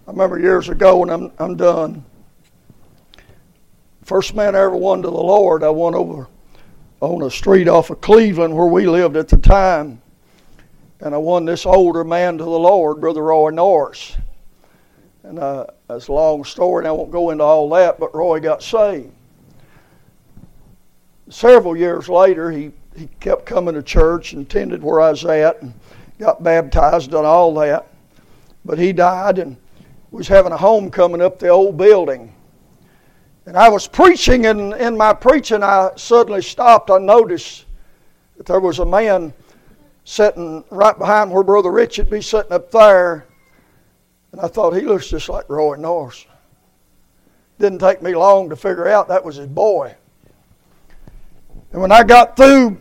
I 0.07 0.11
remember 0.11 0.39
years 0.39 0.69
ago 0.69 0.97
when 0.97 1.09
I'm, 1.09 1.31
I'm 1.37 1.55
done. 1.55 2.03
First 4.09 4.33
man 4.33 4.55
I 4.55 4.61
ever 4.61 4.75
won 4.75 5.03
to 5.03 5.07
the 5.07 5.13
Lord, 5.13 5.63
I 5.63 5.69
won 5.69 5.93
over 5.93 6.27
on 6.99 7.21
a 7.21 7.29
street 7.29 7.67
off 7.67 7.91
of 7.91 8.01
Cleveland 8.01 8.57
where 8.57 8.65
we 8.65 8.87
lived 8.87 9.15
at 9.15 9.27
the 9.27 9.37
time. 9.37 10.01
And 10.99 11.13
I 11.13 11.19
won 11.19 11.45
this 11.45 11.63
older 11.63 12.03
man 12.03 12.39
to 12.39 12.43
the 12.43 12.49
Lord, 12.49 13.01
Brother 13.01 13.21
Roy 13.21 13.51
Norris. 13.51 14.17
And 15.21 15.37
uh, 15.37 15.67
that's 15.87 16.07
a 16.07 16.11
long 16.11 16.43
story, 16.43 16.81
and 16.81 16.87
I 16.87 16.91
won't 16.91 17.11
go 17.11 17.29
into 17.29 17.43
all 17.43 17.69
that, 17.69 17.99
but 17.99 18.15
Roy 18.15 18.39
got 18.39 18.63
saved. 18.63 19.11
Several 21.29 21.77
years 21.77 22.09
later, 22.09 22.49
he, 22.49 22.71
he 22.97 23.09
kept 23.19 23.45
coming 23.45 23.75
to 23.75 23.83
church 23.83 24.33
and 24.33 24.43
attended 24.43 24.81
where 24.81 25.01
I 25.01 25.11
was 25.11 25.23
at 25.23 25.61
and 25.61 25.71
got 26.17 26.41
baptized, 26.41 27.13
and 27.13 27.27
all 27.27 27.53
that. 27.53 27.85
But 28.65 28.79
he 28.79 28.91
died 28.91 29.37
and 29.37 29.55
was 30.09 30.27
having 30.27 30.51
a 30.51 30.57
homecoming 30.57 31.21
up 31.21 31.37
the 31.37 31.49
old 31.49 31.77
building. 31.77 32.33
And 33.49 33.57
I 33.57 33.67
was 33.67 33.87
preaching, 33.87 34.45
and 34.45 34.75
in 34.75 34.95
my 34.95 35.11
preaching, 35.11 35.63
I 35.63 35.89
suddenly 35.95 36.43
stopped. 36.43 36.91
I 36.91 36.99
noticed 36.99 37.65
that 38.37 38.45
there 38.45 38.59
was 38.59 38.77
a 38.77 38.85
man 38.85 39.33
sitting 40.03 40.63
right 40.69 40.95
behind 40.95 41.31
where 41.31 41.41
Brother 41.41 41.71
Richard 41.71 42.11
be 42.11 42.21
sitting 42.21 42.51
up 42.51 42.69
there. 42.69 43.25
And 44.31 44.39
I 44.39 44.47
thought, 44.49 44.75
he 44.75 44.81
looks 44.81 45.09
just 45.09 45.29
like 45.29 45.49
Roy 45.49 45.77
Norris. 45.77 46.27
Didn't 47.57 47.79
take 47.79 48.03
me 48.03 48.15
long 48.15 48.49
to 48.51 48.55
figure 48.55 48.87
out 48.87 49.07
that 49.07 49.25
was 49.25 49.37
his 49.37 49.47
boy. 49.47 49.95
And 51.71 51.81
when 51.81 51.91
I 51.91 52.03
got 52.03 52.37
through 52.37 52.79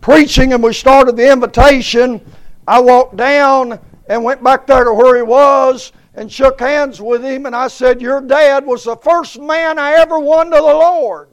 preaching 0.00 0.52
and 0.52 0.62
we 0.62 0.72
started 0.72 1.16
the 1.16 1.32
invitation, 1.32 2.24
I 2.68 2.78
walked 2.78 3.16
down 3.16 3.80
and 4.08 4.22
went 4.22 4.40
back 4.44 4.68
there 4.68 4.84
to 4.84 4.94
where 4.94 5.16
he 5.16 5.22
was 5.22 5.90
and 6.16 6.32
shook 6.32 6.60
hands 6.60 7.00
with 7.00 7.22
him, 7.22 7.44
and 7.44 7.54
I 7.54 7.68
said, 7.68 8.00
Your 8.00 8.22
dad 8.22 8.64
was 8.64 8.84
the 8.84 8.96
first 8.96 9.38
man 9.38 9.78
I 9.78 9.92
ever 9.92 10.18
won 10.18 10.46
to 10.46 10.56
the 10.56 10.62
Lord. 10.62 11.28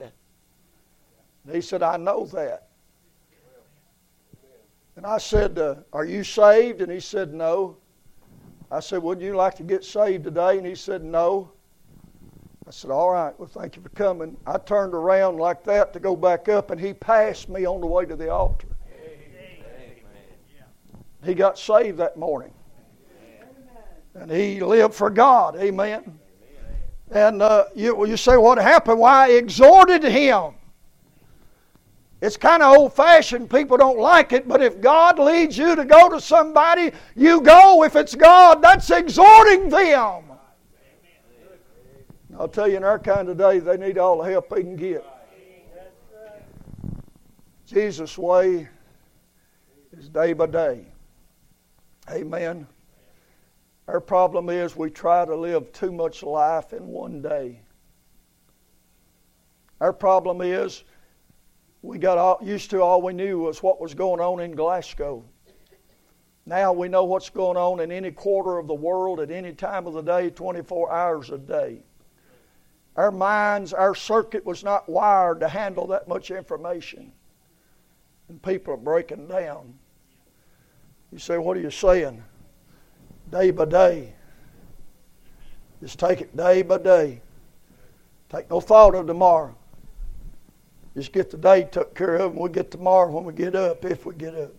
And 1.46 1.56
he 1.56 1.62
said, 1.62 1.82
I 1.82 1.98
know 1.98 2.26
that. 2.28 2.68
And 4.98 5.06
I 5.06 5.18
said, 5.18 5.58
uh, 5.58 5.76
Are 5.94 6.06
you 6.06 6.24
saved? 6.24 6.82
And 6.82 6.92
he 6.92 7.00
said, 7.00 7.34
No. 7.34 7.78
I 8.70 8.82
said, 8.82 9.02
Wouldn't 9.02 9.26
you 9.26 9.36
like 9.36 9.56
to 9.56 9.64
get 9.64 9.86
saved 9.86 10.26
today? 10.26 10.58
And 10.58 10.68
he 10.68 10.76
said, 10.76 11.02
No. 11.02 11.52
I 12.68 12.72
said, 12.72 12.92
All 12.92 13.10
right, 13.10 13.38
well, 13.40 13.50
thank 13.50 13.78
you 13.78 13.82
for 13.82 13.90
coming. 13.90 14.36
I 14.46 14.58
turned 14.58 14.94
around 14.94 15.38
like 15.38 15.64
that 15.64 15.94
to 15.94 16.00
go 16.00 16.16
back 16.16 16.50
up, 16.50 16.72
and 16.72 16.80
he 16.80 16.94
passed 16.94 17.48
me 17.48 17.66
on 17.66 17.80
the 17.80 17.88
way 17.88 18.06
to 18.06 18.18
the 18.18 18.30
altar. 18.30 18.68
Amen. 18.94 19.64
He 21.24 21.34
got 21.34 21.58
saved 21.58 21.98
that 22.00 22.18
morning. 22.18 22.54
And 24.16 24.32
he 24.32 24.60
lived 24.60 24.94
for 24.94 25.10
God. 25.10 25.56
Amen. 25.56 26.20
And 27.12 27.42
uh, 27.42 27.66
you, 27.76 28.06
you 28.06 28.18
say, 28.18 28.38
what 28.38 28.58
happened? 28.58 29.00
Why, 29.00 29.28
I 29.28 29.32
exhorted 29.32 30.04
him. 30.04 30.54
It's 32.22 32.38
kind 32.38 32.64
of 32.64 32.78
old 32.78 32.94
fashioned. 32.94 33.50
People 33.50 33.76
don't 33.76 34.00
like 34.00 34.32
it, 34.32 34.48
but 34.48 34.62
if 34.62 34.80
God 34.80 35.20
leads 35.20 35.58
you 35.58 35.76
to 35.76 35.84
go 35.84 36.10
to 36.10 36.22
somebody, 36.22 36.92
you 37.16 37.42
go. 37.42 37.84
If 37.84 37.98
it's 37.98 38.16
God, 38.16 38.62
that's 38.62 38.90
exhorting 38.90 39.68
them. 39.68 40.24
I'll 42.40 42.48
tell 42.48 42.68
you, 42.68 42.78
in 42.78 42.84
our 42.84 42.98
kind 42.98 43.30
of 43.30 43.38
day, 43.38 43.60
they 43.60 43.78
need 43.78 43.98
all 43.98 44.24
the 44.24 44.30
help 44.30 44.50
they 44.50 44.62
can 44.62 44.76
get. 44.76 45.06
Jesus' 47.66 48.18
way 48.18 48.70
is 49.98 50.10
day 50.10 50.34
by 50.34 50.46
day. 50.46 50.86
Amen. 52.10 52.68
Our 53.88 54.00
problem 54.00 54.50
is 54.50 54.76
we 54.76 54.90
try 54.90 55.26
to 55.26 55.36
live 55.36 55.72
too 55.74 55.92
much 55.92 56.24
life 56.24 56.72
in 56.74 56.88
one 56.88 57.22
day. 57.22 57.62
Our 59.82 59.92
problem 59.92 60.42
is 60.42 60.84
we 61.82 61.98
got 61.98 62.18
all, 62.18 62.40
used 62.42 62.70
to 62.70 62.82
all 62.82 63.02
we 63.02 63.12
knew 63.12 63.40
was 63.40 63.62
what 63.62 63.82
was 63.82 63.94
going 63.94 64.22
on 64.22 64.40
in 64.40 64.56
Glasgow. 64.56 65.26
Now 66.46 66.72
we 66.72 66.88
know 66.88 67.04
what's 67.04 67.30
going 67.30 67.58
on 67.58 67.82
in 67.82 67.92
any 67.92 68.12
quarter 68.12 68.58
of 68.58 68.68
the 68.68 68.74
world 68.74 69.20
at 69.20 69.32
any 69.32 69.54
time 69.54 69.86
of 69.86 69.94
the 69.94 70.02
day, 70.02 70.30
24 70.30 70.92
hours 70.92 71.30
a 71.30 71.38
day. 71.38 71.84
Our 72.96 73.12
minds, 73.12 73.74
our 73.74 73.96
circuit 73.96 74.46
was 74.46 74.64
not 74.64 74.88
wired 74.88 75.42
to 75.42 75.48
handle 75.50 75.88
that 75.88 76.08
much 76.08 76.32
information. 76.32 77.12
And 78.30 78.42
people 78.42 78.74
are 78.74 78.78
breaking 78.78 79.28
down. 79.28 79.74
You 81.12 81.18
say, 81.18 81.38
What 81.38 81.58
are 81.58 81.62
you 81.62 81.72
saying? 81.72 82.24
Day 83.34 83.50
by 83.50 83.66
day. 83.66 84.14
Just 85.82 85.98
take 85.98 86.22
it 86.22 86.38
day 86.38 86.62
by 86.62 86.78
day. 86.78 87.22
Take 88.30 88.50
no 88.50 88.62
thought 88.62 88.94
of 88.94 89.08
tomorrow. 89.08 89.56
Just 90.96 91.12
get 91.12 91.32
the 91.32 91.38
day 91.38 91.64
took 91.64 91.96
care 91.96 92.16
of, 92.16 92.32
and 92.32 92.40
we'll 92.40 92.52
get 92.52 92.70
tomorrow 92.70 93.12
when 93.12 93.24
we 93.24 93.34
get 93.34 93.56
up, 93.56 93.84
if 93.84 94.06
we 94.06 94.14
get 94.14 94.36
up. 94.36 94.54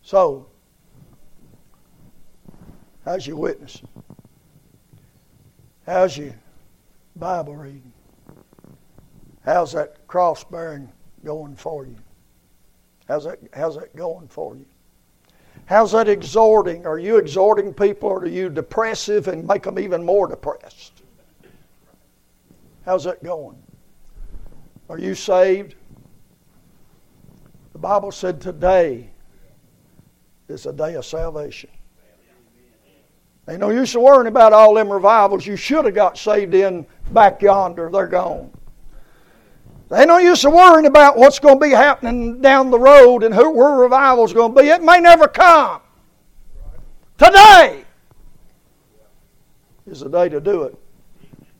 So, 0.00 0.48
how's 3.04 3.26
your 3.26 3.36
witnessing? 3.36 3.88
How's 5.86 6.16
your 6.16 6.34
Bible 7.16 7.56
reading? 7.56 7.92
How's 9.44 9.72
that 9.72 10.06
cross 10.06 10.44
bearing 10.44 10.90
going 11.22 11.56
for 11.56 11.84
you? 11.84 11.96
How's 13.06 13.24
that, 13.24 13.38
how's 13.52 13.76
that 13.76 13.94
going 13.94 14.28
for 14.28 14.56
you? 14.56 14.64
How's 15.66 15.92
that 15.92 16.08
exhorting? 16.08 16.86
Are 16.86 16.98
you 16.98 17.16
exhorting 17.16 17.72
people 17.72 18.08
or 18.08 18.20
are 18.20 18.26
you 18.26 18.50
depressive 18.50 19.28
and 19.28 19.46
make 19.46 19.62
them 19.62 19.78
even 19.78 20.04
more 20.04 20.26
depressed? 20.26 21.02
How's 22.84 23.04
that 23.04 23.22
going? 23.22 23.62
Are 24.88 24.98
you 24.98 25.14
saved? 25.14 25.76
The 27.72 27.78
Bible 27.78 28.12
said 28.12 28.40
today 28.40 29.08
is 30.48 30.66
a 30.66 30.72
day 30.72 30.94
of 30.94 31.06
salvation. 31.06 31.70
Ain't 33.48 33.60
no 33.60 33.70
use 33.70 33.96
worrying 33.96 34.28
about 34.28 34.52
all 34.52 34.74
them 34.74 34.90
revivals 34.90 35.46
you 35.46 35.56
should 35.56 35.84
have 35.84 35.94
got 35.94 36.16
saved 36.16 36.54
in 36.54 36.86
back 37.12 37.42
yonder. 37.42 37.90
They're 37.90 38.06
gone. 38.06 38.52
Ain't 39.94 40.08
no 40.08 40.18
use 40.18 40.42
of 40.44 40.54
worrying 40.54 40.86
about 40.86 41.18
what's 41.18 41.38
going 41.38 41.60
to 41.60 41.66
be 41.66 41.70
happening 41.70 42.40
down 42.40 42.70
the 42.70 42.78
road 42.78 43.22
and 43.24 43.34
who, 43.34 43.50
where 43.50 43.72
revival's 43.72 44.32
going 44.32 44.54
to 44.54 44.62
be. 44.62 44.68
It 44.68 44.82
may 44.82 45.00
never 45.00 45.28
come. 45.28 45.82
Today 47.18 47.84
is 49.86 50.00
the 50.00 50.08
day 50.08 50.30
to 50.30 50.40
do 50.40 50.62
it. 50.62 50.78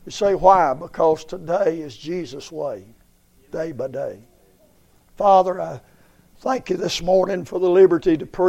You 0.05 0.11
say 0.11 0.33
why? 0.33 0.73
Because 0.73 1.23
today 1.23 1.79
is 1.79 1.95
Jesus' 1.95 2.51
way, 2.51 2.85
day 3.51 3.71
by 3.71 3.87
day. 3.87 4.19
Father, 5.15 5.61
I 5.61 5.79
thank 6.39 6.71
you 6.71 6.77
this 6.77 7.01
morning 7.01 7.45
for 7.45 7.59
the 7.59 7.69
liberty 7.69 8.17
to 8.17 8.25
preach. 8.25 8.41